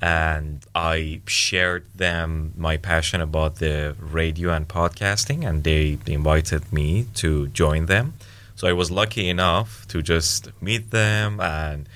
And 0.00 0.64
I 0.74 1.20
shared 1.26 1.84
them 1.94 2.52
my 2.56 2.76
passion 2.76 3.20
about 3.20 3.56
the 3.56 3.96
radio 4.00 4.50
and 4.50 4.68
podcasting, 4.68 5.46
and 5.48 5.64
they 5.64 5.98
invited 6.06 6.72
me 6.72 7.06
to 7.14 7.48
join 7.48 7.86
them. 7.86 8.14
So 8.56 8.68
I 8.68 8.72
was 8.72 8.90
lucky 8.90 9.28
enough 9.28 9.86
to 9.88 10.02
just 10.02 10.50
meet 10.60 10.90
them, 10.90 11.40
and 11.40 11.88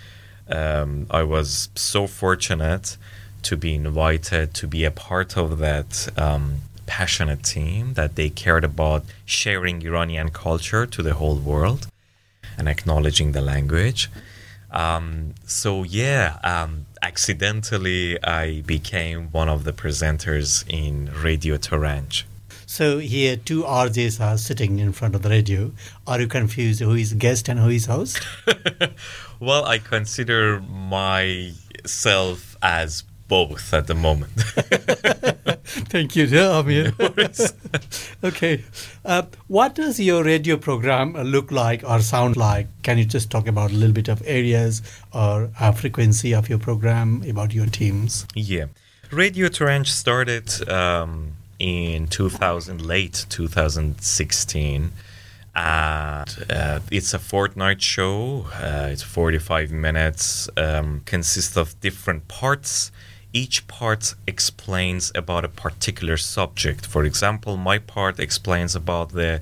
um, 0.48 1.06
I 1.10 1.22
was 1.22 1.68
so 1.74 2.06
fortunate 2.06 2.96
to 3.42 3.56
be 3.56 3.74
invited 3.74 4.52
to 4.54 4.66
be 4.66 4.84
a 4.84 4.90
part 4.90 5.36
of 5.36 5.58
that 5.58 6.08
um, 6.18 6.58
passionate 6.86 7.42
team 7.44 7.94
that 7.94 8.16
they 8.16 8.28
cared 8.28 8.64
about 8.64 9.04
sharing 9.24 9.80
Iranian 9.82 10.30
culture 10.30 10.86
to 10.86 11.02
the 11.02 11.14
whole 11.14 11.36
world 11.36 11.86
and 12.58 12.68
acknowledging 12.68 13.32
the 13.32 13.40
language. 13.40 14.10
Um, 14.70 15.34
so 15.46 15.82
yeah, 15.82 16.38
um, 16.42 16.86
accidentally 17.02 18.22
I 18.22 18.62
became 18.62 19.28
one 19.32 19.48
of 19.48 19.64
the 19.64 19.72
presenters 19.72 20.64
in 20.68 21.10
Radio 21.22 21.56
Torange. 21.56 22.24
So 22.66 22.98
here, 22.98 23.36
two 23.36 23.64
RJs 23.64 24.20
are 24.20 24.38
sitting 24.38 24.78
in 24.78 24.92
front 24.92 25.16
of 25.16 25.22
the 25.22 25.28
radio. 25.28 25.72
Are 26.06 26.20
you 26.20 26.28
confused 26.28 26.80
who 26.80 26.94
is 26.94 27.14
guest 27.14 27.48
and 27.48 27.58
who 27.58 27.70
is 27.70 27.86
host? 27.86 28.20
well, 29.40 29.64
I 29.64 29.78
consider 29.78 30.60
myself 30.60 32.56
as 32.62 33.02
both 33.26 33.74
at 33.74 33.88
the 33.88 33.94
moment. 33.94 34.32
Thank 35.70 36.16
you, 36.16 36.26
Amir. 36.40 36.92
okay. 38.24 38.64
Uh, 39.04 39.22
what 39.46 39.76
does 39.76 40.00
your 40.00 40.24
radio 40.24 40.56
program 40.56 41.14
look 41.14 41.52
like 41.52 41.84
or 41.88 42.00
sound 42.00 42.36
like? 42.36 42.66
Can 42.82 42.98
you 42.98 43.04
just 43.04 43.30
talk 43.30 43.46
about 43.46 43.70
a 43.70 43.74
little 43.74 43.94
bit 43.94 44.08
of 44.08 44.20
areas 44.26 44.82
or 45.14 45.50
uh, 45.60 45.70
frequency 45.72 46.34
of 46.34 46.48
your 46.48 46.58
program, 46.58 47.22
about 47.28 47.54
your 47.54 47.66
teams? 47.66 48.26
Yeah. 48.34 48.66
Radio 49.12 49.48
Torange 49.48 49.88
started 49.88 50.68
um, 50.68 51.32
in 51.60 52.08
2000, 52.08 52.84
late 52.84 53.26
2016. 53.28 54.92
And 55.54 56.46
uh, 56.50 56.80
it's 56.90 57.14
a 57.14 57.18
fortnight 57.18 57.80
show. 57.80 58.46
Uh, 58.54 58.88
it's 58.90 59.02
45 59.02 59.70
minutes, 59.70 60.48
um, 60.56 61.02
consists 61.04 61.56
of 61.56 61.78
different 61.80 62.26
parts 62.26 62.90
each 63.32 63.66
part 63.68 64.14
explains 64.26 65.12
about 65.14 65.44
a 65.44 65.48
particular 65.48 66.16
subject. 66.16 66.86
For 66.86 67.04
example, 67.04 67.56
my 67.56 67.78
part 67.78 68.18
explains 68.18 68.74
about 68.74 69.12
the 69.12 69.40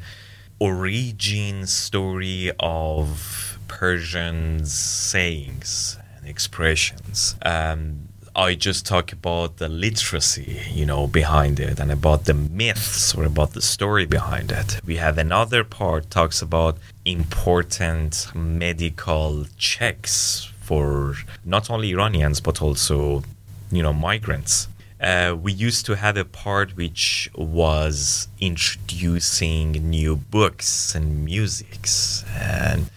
origin 0.58 1.66
story 1.66 2.50
of 2.60 3.58
Persian 3.68 4.64
sayings 4.66 5.98
and 6.16 6.28
expressions. 6.28 7.36
Um, 7.42 8.08
I 8.34 8.54
just 8.54 8.86
talk 8.86 9.12
about 9.12 9.56
the 9.56 9.68
literacy, 9.68 10.60
you 10.70 10.86
know, 10.86 11.08
behind 11.08 11.58
it 11.58 11.80
and 11.80 11.90
about 11.90 12.26
the 12.26 12.34
myths 12.34 13.14
or 13.14 13.24
about 13.24 13.52
the 13.52 13.62
story 13.62 14.06
behind 14.06 14.52
it. 14.52 14.80
We 14.84 14.96
have 14.96 15.18
another 15.18 15.64
part 15.64 16.08
talks 16.10 16.40
about 16.40 16.78
important 17.04 18.28
medical 18.34 19.46
checks 19.56 20.52
for 20.60 21.16
not 21.44 21.68
only 21.70 21.90
Iranians 21.90 22.40
but 22.40 22.62
also 22.62 23.24
you 23.70 23.82
know 23.82 23.92
migrants. 23.92 24.68
Uh, 25.00 25.36
we 25.40 25.52
used 25.52 25.86
to 25.86 25.94
have 25.94 26.16
a 26.16 26.24
part 26.24 26.76
which 26.76 27.30
was 27.36 28.26
introducing 28.40 29.72
new 29.88 30.16
books 30.16 30.94
and 30.94 31.24
musics, 31.24 32.24
and 32.36 32.90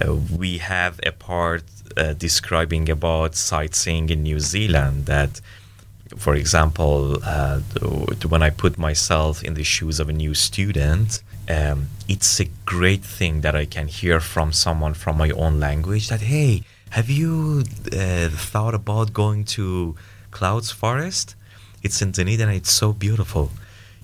uh, 0.00 0.14
we 0.14 0.58
have 0.58 0.98
a 1.04 1.12
part 1.12 1.64
uh, 1.96 2.14
describing 2.14 2.88
about 2.88 3.34
sightseeing 3.34 4.08
in 4.08 4.22
New 4.22 4.40
Zealand. 4.40 5.04
That, 5.06 5.42
for 6.16 6.34
example, 6.34 7.18
uh, 7.22 7.60
when 8.26 8.42
I 8.42 8.48
put 8.48 8.78
myself 8.78 9.42
in 9.42 9.52
the 9.52 9.64
shoes 9.64 10.00
of 10.00 10.08
a 10.08 10.12
new 10.12 10.32
student, 10.32 11.22
um, 11.50 11.88
it's 12.08 12.40
a 12.40 12.46
great 12.64 13.04
thing 13.04 13.42
that 13.42 13.54
I 13.54 13.66
can 13.66 13.88
hear 13.88 14.20
from 14.20 14.52
someone 14.52 14.94
from 14.94 15.18
my 15.18 15.30
own 15.30 15.60
language 15.60 16.08
that 16.08 16.22
hey, 16.22 16.62
have 16.92 17.08
you 17.08 17.64
uh, 17.90 18.28
thought 18.28 18.74
about 18.74 19.14
going 19.14 19.44
to 19.44 19.96
Clouds 20.30 20.70
Forest. 20.70 21.34
It's 21.82 22.02
in 22.02 22.10
Dunedin 22.10 22.48
and 22.48 22.56
it's 22.56 22.70
so 22.70 22.92
beautiful, 22.92 23.50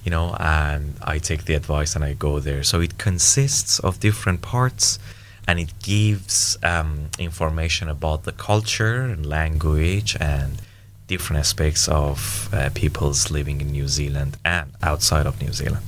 you 0.04 0.10
know, 0.10 0.34
and 0.40 0.94
I 1.02 1.18
take 1.18 1.44
the 1.44 1.54
advice 1.54 1.94
and 1.94 2.02
I 2.02 2.14
go 2.14 2.40
there. 2.40 2.62
So 2.62 2.80
it 2.80 2.96
consists 2.96 3.78
of 3.80 4.00
different 4.00 4.40
parts 4.40 4.98
and 5.46 5.58
it 5.58 5.72
gives 5.82 6.56
um, 6.62 7.10
information 7.18 7.88
about 7.90 8.24
the 8.24 8.32
culture 8.32 9.02
and 9.02 9.26
language 9.26 10.16
and 10.18 10.62
different 11.08 11.40
aspects 11.40 11.88
of 11.88 12.48
uh, 12.54 12.70
people's 12.74 13.30
living 13.30 13.60
in 13.60 13.72
New 13.72 13.88
Zealand 13.88 14.38
and 14.46 14.72
outside 14.82 15.26
of 15.26 15.42
New 15.42 15.52
Zealand. 15.52 15.84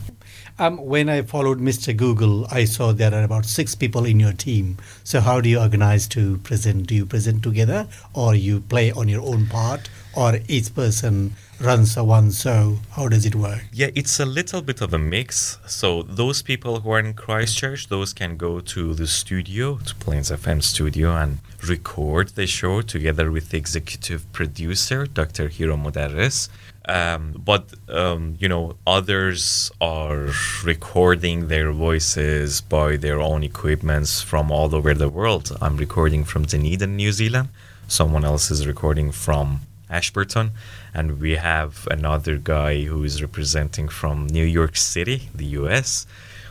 Um, 0.61 0.77
when 0.77 1.09
I 1.09 1.23
followed 1.23 1.59
Mr. 1.59 1.97
Google, 1.97 2.47
I 2.51 2.67
saw 2.67 2.93
there 2.93 3.15
are 3.15 3.23
about 3.25 3.47
six 3.47 3.75
people 3.75 4.05
in 4.05 4.21
your 4.21 4.35
team. 4.35 4.77
So 5.05 5.23
how 5.23 5.41
do 5.41 5.49
you 5.49 5.59
organize 5.59 6.07
to 6.09 6.37
present? 6.37 6.87
Do 6.87 6.95
you 6.95 7.07
present 7.07 7.43
together, 7.43 7.89
or 8.13 8.35
you 8.35 8.61
play 8.61 8.93
on 8.93 9.09
your 9.09 9.23
own 9.23 9.47
part, 9.47 9.89
or 10.15 10.39
each 10.49 10.75
person 10.75 11.35
runs 11.61 11.97
a 11.97 12.05
one 12.05 12.31
show? 12.33 12.79
How 12.93 13.09
does 13.09 13.25
it 13.27 13.35
work? 13.35 13.65
Yeah, 13.73 13.91
it's 13.95 14.19
a 14.21 14.27
little 14.27 14.63
bit 14.63 14.81
of 14.81 14.95
a 14.95 14.99
mix. 14.99 15.59
So 15.67 16.03
those 16.03 16.43
people 16.43 16.81
who 16.81 16.91
are 16.91 16.99
in 16.99 17.15
Christchurch, 17.15 17.89
those 17.89 18.13
can 18.13 18.37
go 18.37 18.61
to 18.61 18.95
the 18.95 19.07
studio, 19.07 19.79
to 19.79 19.95
Plains 19.97 20.31
FM 20.31 20.63
studio, 20.63 21.17
and 21.17 21.39
record 21.67 22.29
the 22.31 22.47
show 22.47 22.83
together 22.83 23.31
with 23.31 23.51
the 23.51 23.59
executive 23.59 24.31
producer, 24.33 25.07
Dr. 25.07 25.49
Hiro 25.49 25.77
Mudarris 25.77 26.49
um, 26.91 27.41
but 27.45 27.73
um, 27.89 28.37
you 28.39 28.49
know, 28.49 28.77
others 28.87 29.71
are 29.81 30.31
recording 30.65 31.49
their 31.49 31.73
voices 31.73 32.61
by 32.61 32.97
their 32.97 33.21
own 33.21 33.45
equipments 33.45 34.23
from 34.23 34.51
all 34.51 34.75
over 34.75 34.95
the 34.95 35.09
world. 35.09 35.57
I'm 35.61 35.77
recording 35.77 36.25
from 36.25 36.47
Dunedin, 36.47 36.97
New 36.97 37.13
Zealand. 37.13 37.51
Someone 37.87 38.25
else 38.25 38.51
is 38.51 38.67
recording 38.67 39.13
from 39.13 39.61
Ashburton, 39.91 40.53
and 40.95 41.21
we 41.21 41.37
have 41.37 41.87
another 41.91 42.37
guy 42.37 42.83
who 42.85 43.05
is 43.05 43.21
representing 43.21 43.89
from 43.89 44.27
New 44.27 44.45
York 44.45 44.77
City, 44.77 45.29
the 45.35 45.47
U.S. 45.61 46.07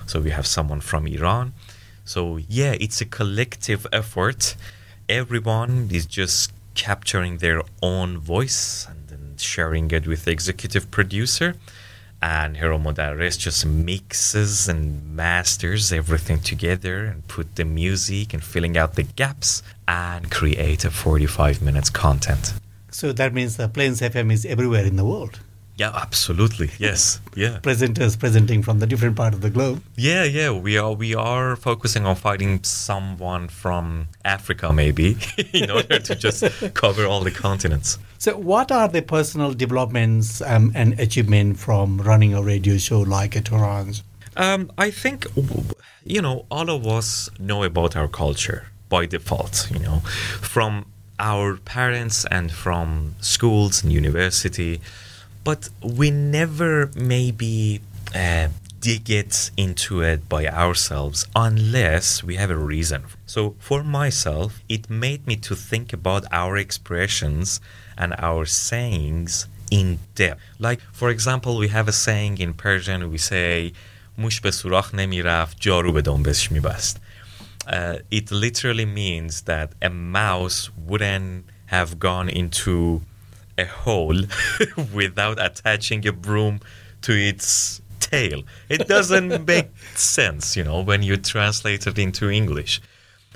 So 0.05 0.19
we 0.19 0.31
have 0.31 0.45
someone 0.45 0.81
from 0.81 1.07
Iran. 1.07 1.53
So 2.05 2.37
yeah, 2.37 2.73
it's 2.79 3.01
a 3.01 3.05
collective 3.05 3.85
effort. 3.93 4.55
Everyone 5.07 5.89
is 5.91 6.05
just 6.05 6.51
capturing 6.73 7.37
their 7.37 7.61
own 7.81 8.17
voice 8.17 8.87
and 8.89 9.07
then 9.07 9.35
sharing 9.37 9.91
it 9.91 10.07
with 10.07 10.25
the 10.25 10.31
executive 10.31 10.89
producer. 10.91 11.55
And 12.21 12.57
Hiro 12.57 12.77
Mudarris 12.77 13.37
just 13.37 13.65
mixes 13.65 14.67
and 14.67 15.15
masters 15.15 15.93
everything 15.93 16.39
together 16.41 17.05
and 17.05 17.25
put 17.27 17.55
the 17.55 17.63
music 17.63 18.33
and 18.33 18.43
filling 18.43 18.77
out 18.77 18.95
the 18.95 19.03
gaps 19.03 19.63
and 19.87 20.29
create 20.29 20.83
a 20.83 20.91
45 20.91 21.61
minutes 21.61 21.89
content. 21.89 22.53
So 22.99 23.13
that 23.13 23.33
means 23.33 23.55
the 23.55 23.69
Plains 23.69 24.01
FM 24.01 24.29
is 24.29 24.45
everywhere 24.45 24.83
in 24.83 24.97
the 24.97 25.05
world. 25.05 25.39
Yeah, 25.77 25.91
absolutely. 25.95 26.71
Yes. 26.79 27.21
Yeah. 27.33 27.59
Presenters 27.61 28.19
presenting 28.19 28.61
from 28.61 28.79
the 28.79 28.85
different 28.85 29.15
part 29.15 29.33
of 29.33 29.39
the 29.39 29.49
globe. 29.49 29.81
Yeah, 29.95 30.25
yeah. 30.25 30.51
We 30.51 30.77
are 30.77 30.91
we 30.91 31.15
are 31.15 31.55
focusing 31.55 32.05
on 32.05 32.17
finding 32.17 32.61
someone 32.65 33.47
from 33.47 34.09
Africa 34.25 34.73
maybe 34.73 35.15
in 35.53 35.71
order 35.71 35.99
to 35.99 36.13
just 36.13 36.43
cover 36.73 37.05
all 37.05 37.21
the 37.21 37.31
continents. 37.31 37.97
So 38.17 38.35
what 38.35 38.69
are 38.69 38.89
the 38.89 39.01
personal 39.01 39.53
developments 39.53 40.41
um, 40.41 40.73
and 40.75 40.99
achievement 40.99 41.57
from 41.57 42.01
running 42.01 42.33
a 42.33 42.41
radio 42.41 42.75
show 42.77 42.99
like 42.99 43.37
a? 43.37 43.41
Um, 44.35 44.71
I 44.77 44.91
think 44.91 45.25
you 46.03 46.21
know 46.21 46.45
all 46.51 46.69
of 46.69 46.85
us 46.85 47.29
know 47.39 47.63
about 47.63 47.95
our 47.95 48.09
culture 48.09 48.67
by 48.89 49.05
default, 49.05 49.71
you 49.71 49.79
know, 49.79 49.99
from 50.41 50.85
our 51.19 51.57
parents 51.57 52.25
and 52.31 52.51
from 52.51 53.15
schools 53.19 53.83
and 53.83 53.91
university, 53.91 54.81
but 55.43 55.69
we 55.83 56.11
never 56.11 56.89
maybe 56.95 57.81
uh, 58.15 58.47
dig 58.79 59.09
it 59.09 59.51
into 59.57 60.01
it 60.01 60.29
by 60.29 60.47
ourselves 60.47 61.27
unless 61.35 62.23
we 62.23 62.35
have 62.35 62.49
a 62.49 62.57
reason. 62.57 63.03
So 63.25 63.55
for 63.59 63.83
myself, 63.83 64.61
it 64.69 64.89
made 64.89 65.27
me 65.27 65.35
to 65.37 65.55
think 65.55 65.91
about 65.93 66.23
our 66.31 66.57
expressions 66.57 67.59
and 67.97 68.15
our 68.17 68.45
sayings 68.45 69.47
in 69.69 69.99
depth. 70.15 70.41
Like 70.57 70.81
for 70.93 71.09
example, 71.09 71.57
we 71.57 71.67
have 71.67 71.87
a 71.87 71.91
saying 71.91 72.37
in 72.39 72.53
Persian 72.53 73.11
we 73.11 73.17
say 73.17 73.73
"Mush 74.17 74.41
be 74.41 74.49
surach 74.49 74.93
nemi 74.93 75.21
jaru 75.21 75.93
be 75.93 76.01
uh, 77.69 77.99
it 78.09 78.31
literally 78.31 78.85
means 78.85 79.41
that 79.41 79.73
a 79.81 79.89
mouse 79.89 80.69
wouldn't 80.75 81.45
have 81.67 81.99
gone 81.99 82.27
into 82.27 83.01
a 83.57 83.65
hole 83.65 84.21
without 84.93 85.43
attaching 85.43 86.07
a 86.07 86.11
broom 86.11 86.59
to 87.01 87.13
its 87.13 87.81
tail. 87.99 88.43
It 88.69 88.87
doesn't 88.87 89.45
make 89.47 89.69
sense, 89.95 90.57
you 90.57 90.63
know, 90.63 90.81
when 90.81 91.03
you 91.03 91.17
translate 91.17 91.85
it 91.85 91.99
into 91.99 92.29
English. 92.29 92.81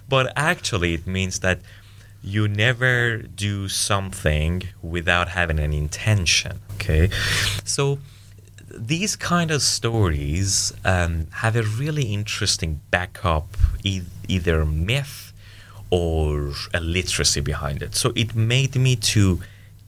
But 0.09 0.33
actually, 0.35 0.95
it 0.95 1.05
means 1.05 1.39
that 1.39 1.59
you 2.23 2.47
never 2.47 3.17
do 3.17 3.67
something 3.67 4.63
without 4.81 5.29
having 5.29 5.59
an 5.59 5.73
intention. 5.73 6.61
Okay. 6.75 7.09
So 7.65 7.99
these 8.77 9.15
kind 9.15 9.51
of 9.51 9.61
stories 9.61 10.73
um, 10.83 11.27
have 11.31 11.55
a 11.55 11.63
really 11.63 12.03
interesting 12.13 12.81
backup, 12.91 13.57
e- 13.83 14.01
either 14.27 14.65
myth 14.65 15.33
or 15.89 16.53
a 16.73 16.79
literacy 16.79 17.41
behind 17.41 17.81
it. 17.83 17.95
So 17.95 18.11
it 18.15 18.35
made 18.35 18.75
me 18.75 18.95
to 18.95 19.39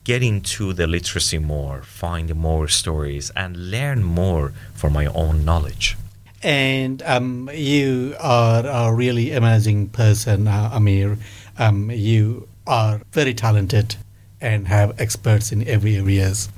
get 0.04 0.22
into 0.22 0.72
the 0.72 0.86
literacy 0.86 1.38
more, 1.38 1.82
find 1.82 2.32
more 2.36 2.68
stories, 2.68 3.30
and 3.34 3.70
learn 3.70 4.04
more 4.04 4.52
for 4.74 4.88
my 4.88 5.06
own 5.06 5.44
knowledge. 5.44 5.96
And 6.42 7.02
um, 7.02 7.50
you 7.52 8.14
are 8.20 8.64
a 8.64 8.94
really 8.94 9.32
amazing 9.32 9.88
person, 9.88 10.46
uh, 10.46 10.70
Amir. 10.72 11.18
Um, 11.58 11.90
you 11.90 12.46
are 12.66 13.00
very 13.10 13.34
talented 13.34 13.96
and 14.40 14.68
have 14.68 15.00
experts 15.00 15.50
in 15.50 15.66
every 15.66 15.96
areas. 15.96 16.48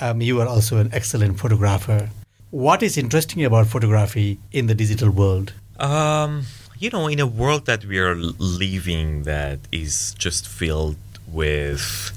Um, 0.00 0.20
you 0.20 0.40
are 0.40 0.48
also 0.48 0.78
an 0.78 0.90
excellent 0.92 1.38
photographer. 1.38 2.10
What 2.50 2.82
is 2.82 2.96
interesting 2.96 3.44
about 3.44 3.66
photography 3.66 4.38
in 4.52 4.66
the 4.66 4.74
digital 4.74 5.10
world? 5.10 5.52
Um, 5.78 6.44
you 6.78 6.90
know, 6.90 7.06
in 7.08 7.20
a 7.20 7.26
world 7.26 7.66
that 7.66 7.84
we 7.84 7.98
are 7.98 8.14
living 8.14 9.22
that 9.24 9.58
is 9.72 10.14
just 10.18 10.46
filled 10.46 10.96
with 11.26 12.12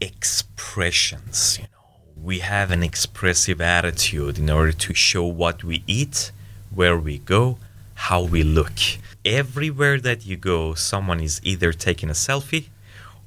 expressions, 0.00 1.58
you 1.58 1.64
know, 1.64 1.84
we 2.22 2.38
have 2.38 2.70
an 2.70 2.82
expressive 2.82 3.60
attitude 3.60 4.38
in 4.38 4.48
order 4.48 4.72
to 4.72 4.94
show 4.94 5.24
what 5.24 5.64
we 5.64 5.82
eat, 5.86 6.32
where 6.74 6.96
we 6.96 7.18
go, 7.18 7.58
how 7.94 8.22
we 8.22 8.42
look. 8.42 8.78
Everywhere 9.24 10.00
that 10.00 10.26
you 10.26 10.36
go, 10.36 10.74
someone 10.74 11.20
is 11.20 11.40
either 11.44 11.72
taking 11.72 12.10
a 12.10 12.12
selfie 12.12 12.68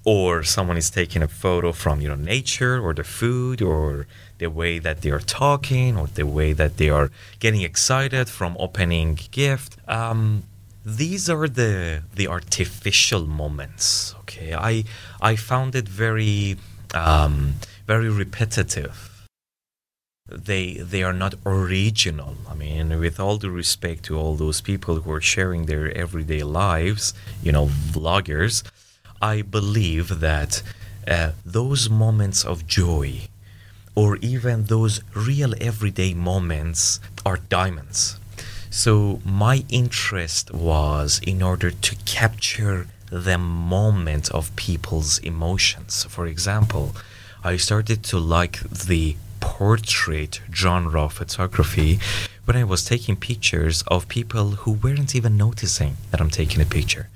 or 0.08 0.42
someone 0.42 0.78
is 0.78 0.90
taking 0.90 1.22
a 1.22 1.28
photo 1.28 1.74
from 1.74 2.00
you 2.00 2.08
know 2.08 2.16
nature 2.16 2.80
or 2.80 2.94
the 2.94 3.04
food 3.04 3.62
or 3.62 4.08
the 4.38 4.50
way 4.50 4.80
that 4.80 5.02
they 5.02 5.12
are 5.12 5.26
talking 5.44 5.98
or 5.98 6.08
the 6.08 6.26
way 6.26 6.54
that 6.54 6.78
they 6.78 6.90
are 6.90 7.12
getting 7.40 7.62
excited 7.62 8.30
from 8.30 8.56
opening 8.58 9.20
gift. 9.32 9.76
Um, 9.86 10.44
these 10.86 11.30
are 11.30 11.50
the 11.50 12.04
the 12.16 12.26
artificial 12.26 13.28
moments 13.28 14.16
okay? 14.22 14.54
I 14.54 14.86
i 15.20 15.36
found 15.36 15.76
it 15.76 15.90
very 15.90 16.56
um, 16.94 17.56
very 17.86 18.10
repetitive. 18.10 18.98
They 20.30 20.66
they 20.76 21.04
are 21.04 21.18
not 21.24 21.34
original. 21.46 22.36
I 22.50 22.54
mean 22.54 22.98
with 22.98 23.20
all 23.20 23.38
due 23.38 23.50
respect 23.50 24.04
to 24.06 24.18
all 24.18 24.36
those 24.36 24.62
people 24.62 24.94
who 25.02 25.12
are 25.12 25.26
sharing 25.36 25.66
their 25.66 25.86
everyday 26.04 26.44
lives 26.44 27.14
you 27.44 27.52
know 27.52 27.66
vloggers 27.66 28.64
i 29.22 29.42
believe 29.42 30.20
that 30.20 30.62
uh, 31.08 31.32
those 31.46 31.90
moments 31.90 32.44
of 32.44 32.68
joy 32.68 33.22
or 33.96 34.18
even 34.18 34.66
those 34.66 35.02
real 35.16 35.54
everyday 35.62 36.14
moments 36.14 37.00
are 37.26 37.38
diamonds 37.38 38.20
so 38.70 39.20
my 39.26 39.64
interest 39.70 40.54
was 40.54 41.20
in 41.26 41.42
order 41.42 41.72
to 41.72 41.96
capture 42.06 42.88
the 43.10 43.38
moment 43.38 44.30
of 44.32 44.56
people's 44.56 45.18
emotions. 45.20 46.04
For 46.10 46.28
example, 46.28 46.94
I 47.44 47.58
started 47.58 48.04
to 48.04 48.20
like 48.20 48.60
the 48.70 49.16
portrait 49.40 50.42
genre 50.54 51.04
of 51.04 51.14
photography 51.14 52.00
when 52.46 52.58
I 52.58 52.64
was 52.64 52.84
taking 52.84 53.16
pictures 53.16 53.84
of 53.88 54.08
people 54.08 54.52
who 54.62 54.74
weren't 54.74 55.16
even 55.16 55.38
noticing 55.38 55.98
that 56.12 56.20
I'm 56.20 56.30
taking 56.30 56.62
a 56.62 56.66
picture. 56.66 57.08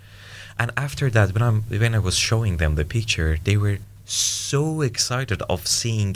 And 0.61 0.69
after 0.77 1.09
that, 1.09 1.27
when 1.33 1.43
I'm 1.47 1.59
when 1.83 1.95
I 1.99 2.01
was 2.09 2.17
showing 2.29 2.53
them 2.57 2.75
the 2.75 2.85
picture, 2.97 3.31
they 3.47 3.57
were 3.57 3.79
so 4.05 4.81
excited 4.81 5.39
of 5.53 5.59
seeing 5.79 6.11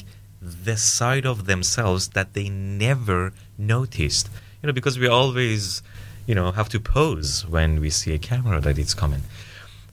the 0.67 0.77
side 0.77 1.25
of 1.25 1.37
themselves 1.51 2.01
that 2.09 2.33
they 2.35 2.47
never 2.49 3.33
noticed 3.57 4.29
you 4.65 4.67
know, 4.67 4.73
because 4.73 4.97
we 4.97 5.07
always, 5.07 5.83
you 6.25 6.33
know, 6.33 6.51
have 6.51 6.69
to 6.69 6.79
pose 6.79 7.45
when 7.45 7.79
we 7.79 7.91
see 7.91 8.15
a 8.15 8.17
camera 8.17 8.59
that 8.61 8.79
it's 8.79 8.95
coming. 8.95 9.21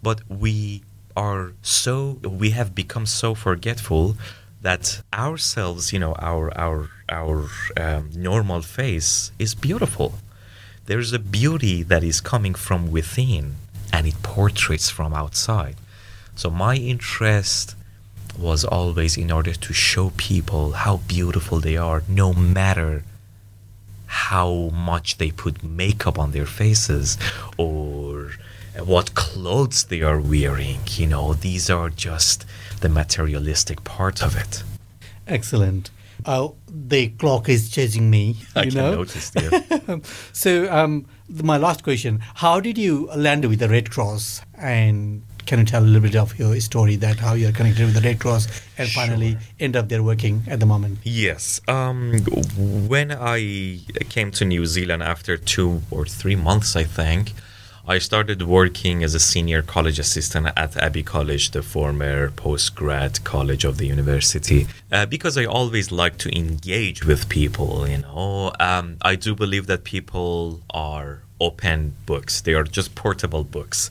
But 0.02 0.22
we 0.30 0.82
are 1.14 1.52
so 1.60 2.18
we 2.22 2.50
have 2.50 2.74
become 2.74 3.04
so 3.04 3.34
forgetful 3.34 4.16
that 4.62 5.02
ourselves, 5.12 5.92
you 5.92 5.98
know, 5.98 6.14
our 6.14 6.44
our 6.58 6.88
our 7.10 7.48
um, 7.76 8.10
normal 8.14 8.62
face 8.62 9.30
is 9.38 9.54
beautiful. 9.54 10.14
There's 10.86 11.12
a 11.12 11.18
beauty 11.18 11.82
that 11.82 12.02
is 12.02 12.22
coming 12.22 12.54
from 12.54 12.90
within, 12.90 13.56
and 13.92 14.06
it 14.06 14.22
portraits 14.22 14.90
from 14.90 15.12
outside. 15.12 15.76
So 16.34 16.50
my 16.50 16.76
interest 16.76 17.76
was 18.38 18.64
always 18.64 19.16
in 19.16 19.30
order 19.30 19.52
to 19.52 19.72
show 19.72 20.10
people 20.16 20.72
how 20.72 20.98
beautiful 21.08 21.60
they 21.60 21.76
are, 21.76 22.02
no 22.08 22.32
matter 22.32 23.04
how 24.06 24.70
much 24.74 25.18
they 25.18 25.30
put 25.30 25.62
makeup 25.62 26.18
on 26.18 26.32
their 26.32 26.46
faces 26.46 27.18
or 27.56 28.32
what 28.78 29.14
clothes 29.14 29.84
they 29.84 30.02
are 30.02 30.20
wearing. 30.20 30.80
You 30.90 31.06
know, 31.06 31.34
these 31.34 31.68
are 31.70 31.90
just 31.90 32.44
the 32.80 32.88
materialistic 32.88 33.84
part 33.84 34.22
of 34.22 34.36
it. 34.36 34.62
Excellent. 35.26 35.90
Uh, 36.24 36.48
the 36.68 37.08
clock 37.08 37.48
is 37.48 37.70
chasing 37.70 38.10
me. 38.10 38.36
I 38.54 38.64
you 38.64 38.70
can 38.70 38.80
know? 38.80 38.94
notice 38.96 39.30
there. 39.30 40.00
so, 40.32 40.72
um, 40.72 41.06
my 41.42 41.56
last 41.56 41.82
question: 41.82 42.20
How 42.36 42.60
did 42.60 42.76
you 42.76 43.08
land 43.16 43.44
with 43.44 43.60
the 43.60 43.68
Red 43.68 43.90
Cross? 43.90 44.42
And 44.54 45.22
can 45.46 45.58
you 45.58 45.64
tell 45.64 45.82
a 45.82 45.84
little 45.84 46.00
bit 46.00 46.16
of 46.16 46.38
your 46.38 46.58
story 46.60 46.96
that 46.96 47.18
how 47.18 47.34
you're 47.34 47.52
connected 47.52 47.84
with 47.86 47.94
the 47.94 48.00
Red 48.00 48.20
Cross 48.20 48.48
and 48.78 48.88
finally 48.88 49.36
end 49.58 49.76
up 49.76 49.88
there 49.88 50.02
working 50.02 50.42
at 50.46 50.60
the 50.60 50.66
moment? 50.66 50.98
Yes. 51.02 51.60
Um, 51.68 52.18
when 52.88 53.12
I 53.12 53.80
came 54.08 54.30
to 54.32 54.44
New 54.44 54.66
Zealand 54.66 55.02
after 55.02 55.36
two 55.36 55.82
or 55.90 56.06
three 56.06 56.36
months, 56.36 56.76
I 56.76 56.84
think, 56.84 57.32
I 57.86 57.98
started 57.98 58.42
working 58.42 59.02
as 59.02 59.12
a 59.12 59.18
senior 59.18 59.60
college 59.60 59.98
assistant 59.98 60.46
at 60.56 60.76
Abbey 60.76 61.02
College, 61.02 61.50
the 61.50 61.62
former 61.62 62.28
postgrad 62.30 63.24
college 63.24 63.64
of 63.64 63.78
the 63.78 63.88
university, 63.88 64.68
uh, 64.92 65.04
because 65.06 65.36
I 65.36 65.46
always 65.46 65.90
like 65.90 66.16
to 66.18 66.36
engage 66.36 67.04
with 67.04 67.28
people. 67.28 67.88
You 67.88 67.98
know, 67.98 68.52
um, 68.60 68.98
I 69.02 69.16
do 69.16 69.34
believe 69.34 69.66
that 69.66 69.82
people 69.82 70.60
are 70.70 71.22
open 71.40 71.94
books; 72.06 72.40
they 72.40 72.54
are 72.54 72.62
just 72.62 72.94
portable 72.94 73.42
books. 73.42 73.90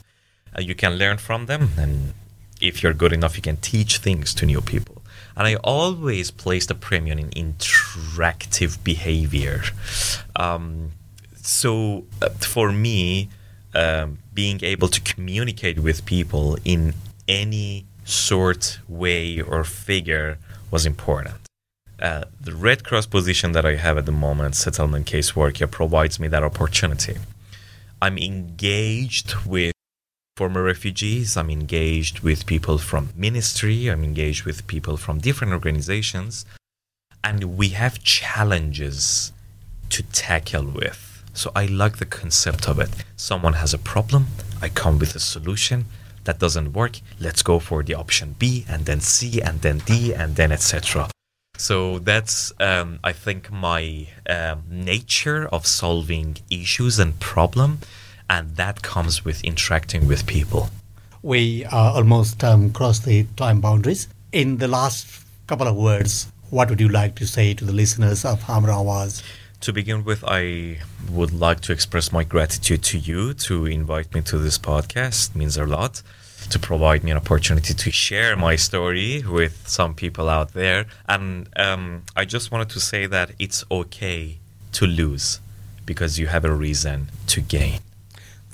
Uh, 0.56 0.62
you 0.62 0.74
can 0.74 0.94
learn 0.94 1.18
from 1.18 1.44
them, 1.44 1.72
and 1.76 2.14
if 2.62 2.82
you're 2.82 2.94
good 2.94 3.12
enough, 3.12 3.36
you 3.36 3.42
can 3.42 3.58
teach 3.58 3.98
things 3.98 4.32
to 4.34 4.46
new 4.46 4.62
people. 4.62 5.02
And 5.36 5.46
I 5.46 5.56
always 5.56 6.30
placed 6.30 6.70
a 6.70 6.74
premium 6.74 7.18
in 7.18 7.28
interactive 7.30 8.82
behavior. 8.82 9.62
Um, 10.34 10.92
so 11.42 12.04
uh, 12.22 12.30
for 12.30 12.72
me, 12.72 13.28
um, 13.74 14.18
being 14.34 14.62
able 14.62 14.88
to 14.88 15.00
communicate 15.00 15.78
with 15.78 16.04
people 16.04 16.58
in 16.64 16.94
any 17.28 17.86
sort, 18.04 18.78
way, 18.88 19.40
or 19.40 19.64
figure 19.64 20.38
was 20.70 20.84
important. 20.86 21.34
Uh, 22.00 22.24
the 22.40 22.54
Red 22.54 22.82
Cross 22.84 23.06
position 23.06 23.52
that 23.52 23.64
I 23.64 23.76
have 23.76 23.96
at 23.96 24.06
the 24.06 24.12
moment, 24.12 24.56
settlement 24.56 25.06
caseworker, 25.06 25.70
provides 25.70 26.18
me 26.18 26.26
that 26.28 26.42
opportunity. 26.42 27.16
I'm 28.00 28.18
engaged 28.18 29.36
with 29.46 29.72
former 30.36 30.64
refugees. 30.64 31.36
I'm 31.36 31.50
engaged 31.50 32.20
with 32.20 32.46
people 32.46 32.78
from 32.78 33.10
ministry. 33.14 33.86
I'm 33.86 34.02
engaged 34.02 34.44
with 34.44 34.66
people 34.66 34.96
from 34.96 35.20
different 35.20 35.52
organizations. 35.52 36.44
And 37.22 37.56
we 37.56 37.68
have 37.68 38.02
challenges 38.02 39.32
to 39.90 40.02
tackle 40.02 40.64
with. 40.64 41.11
So 41.32 41.50
I 41.54 41.66
like 41.66 41.98
the 41.98 42.06
concept 42.06 42.68
of 42.68 42.78
it. 42.78 42.90
Someone 43.16 43.54
has 43.54 43.72
a 43.74 43.78
problem, 43.78 44.26
I 44.60 44.68
come 44.68 44.98
with 44.98 45.14
a 45.14 45.20
solution. 45.20 45.86
That 46.24 46.38
doesn't 46.38 46.72
work. 46.72 47.00
Let's 47.18 47.42
go 47.42 47.58
for 47.58 47.82
the 47.82 47.94
option 47.94 48.36
B 48.38 48.64
and 48.68 48.86
then 48.86 49.00
C 49.00 49.40
and 49.42 49.60
then 49.60 49.78
D 49.78 50.14
and 50.14 50.36
then 50.36 50.52
etc. 50.52 51.08
So 51.58 51.98
that's, 51.98 52.52
um, 52.60 53.00
I 53.02 53.12
think, 53.12 53.50
my 53.50 54.06
um, 54.28 54.62
nature 54.70 55.48
of 55.48 55.66
solving 55.66 56.36
issues 56.48 57.00
and 57.00 57.18
problem 57.18 57.80
and 58.32 58.56
that 58.56 58.80
comes 58.82 59.24
with 59.26 59.44
interacting 59.44 60.08
with 60.08 60.26
people. 60.26 60.70
We 61.22 61.66
are 61.66 61.92
almost 61.92 62.42
um, 62.42 62.72
crossed 62.72 63.04
the 63.04 63.26
time 63.36 63.60
boundaries. 63.60 64.08
In 64.32 64.56
the 64.56 64.68
last 64.68 65.06
couple 65.46 65.68
of 65.68 65.76
words, 65.76 66.32
what 66.48 66.70
would 66.70 66.80
you 66.80 66.88
like 66.88 67.14
to 67.16 67.26
say 67.26 67.52
to 67.52 67.64
the 67.64 67.72
listeners 67.72 68.24
of 68.24 68.40
Hamro 68.44 68.76
Awaz? 68.82 69.22
To 69.61 69.73
begin 69.73 70.03
with, 70.03 70.23
I 70.23 70.77
would 71.11 71.31
like 71.33 71.61
to 71.61 71.73
express 71.73 72.11
my 72.11 72.23
gratitude 72.23 72.83
to 72.91 72.97
you 72.99 73.33
to 73.47 73.65
invite 73.65 74.13
me 74.13 74.21
to 74.21 74.37
this 74.37 74.57
podcast. 74.59 75.31
It 75.31 75.35
means 75.35 75.57
a 75.57 75.65
lot 75.65 76.03
to 76.51 76.59
provide 76.59 77.03
me 77.03 77.09
an 77.11 77.17
opportunity 77.17 77.73
to 77.73 77.91
share 77.91 78.35
my 78.35 78.55
story 78.55 79.23
with 79.27 79.55
some 79.67 79.95
people 79.95 80.29
out 80.29 80.53
there. 80.53 80.85
And 81.09 81.49
um, 81.55 82.03
I 82.15 82.23
just 82.25 82.51
wanted 82.51 82.69
to 82.69 82.79
say 82.79 83.07
that 83.07 83.31
it's 83.39 83.65
okay 83.71 84.37
to 84.73 84.85
lose 84.85 85.39
because 85.87 86.19
you 86.19 86.27
have 86.27 86.45
a 86.45 86.51
reason 86.53 87.07
to 87.33 87.41
gain. 87.41 87.79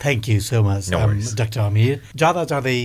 thank 0.02 0.28
you 0.30 0.39
so 0.42 0.62
much 0.63 0.89
No 0.92 1.00
worries. 1.06 1.34
Doctor 1.39 1.60
अमिर 1.62 2.00
जाँदा 2.22 2.44
जाँदै 2.52 2.80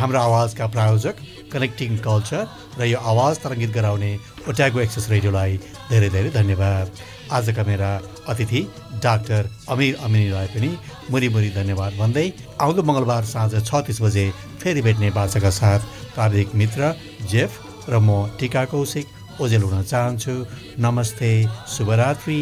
हाम्रो 0.00 0.18
आवाजका 0.18 0.66
प्रायोजक 0.74 1.16
connecting 1.52 1.96
culture 2.06 2.42
र 2.80 2.84
यो 2.84 2.98
आवाज 3.12 3.38
तरङ्गित 3.44 3.70
गराउने 3.76 4.10
Otago 4.48 4.80
access 4.80 5.08
रेडियोलाई 5.10 5.56
धेरै 5.90 6.08
धेरै 6.16 6.30
धन्यवाद 6.30 6.90
आजका 7.31 7.63
मेरा 7.63 7.91
अतिथि 8.29 8.61
डाक्टर 9.03 9.49
अमिर 9.69 9.97
अमिनीलाई 10.03 10.47
पनि 10.55 10.71
मुरी 11.11 11.29
मुरी 11.29 11.49
धन्यवाद 11.55 11.93
भन्दै 11.99 12.27
आउँदो 12.61 12.83
मङ्गलबार 12.83 13.23
साँझ 13.25 13.53
छ 13.65 13.81
तिस 13.87 14.01
बजे 14.01 14.25
फेरि 14.61 14.81
भेट्ने 14.81 15.09
बाचाका 15.11 15.49
साथ 15.59 15.79
प्राविधिक 16.15 16.55
मित्र 16.55 16.93
जेफ 17.31 17.51
र 17.89 17.99
म 17.99 18.09
टिका 18.39 18.65
कौशिक 18.65 19.41
ओजेल 19.41 19.63
हुन 19.63 19.83
चाहन्छु। 19.83 20.33
नमस्ते 20.79 21.31
शुभरात्रि। 21.67 22.39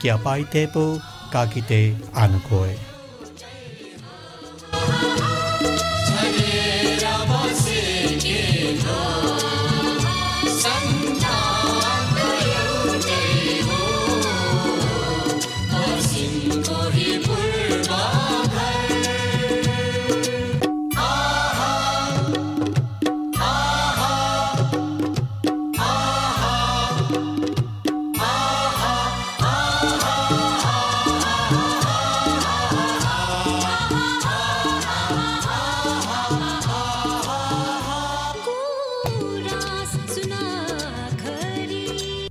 क्या 0.00 0.16
पाइतेपो 0.16 0.84
काकिते 1.32 1.80
आनुकोय। 2.16 2.76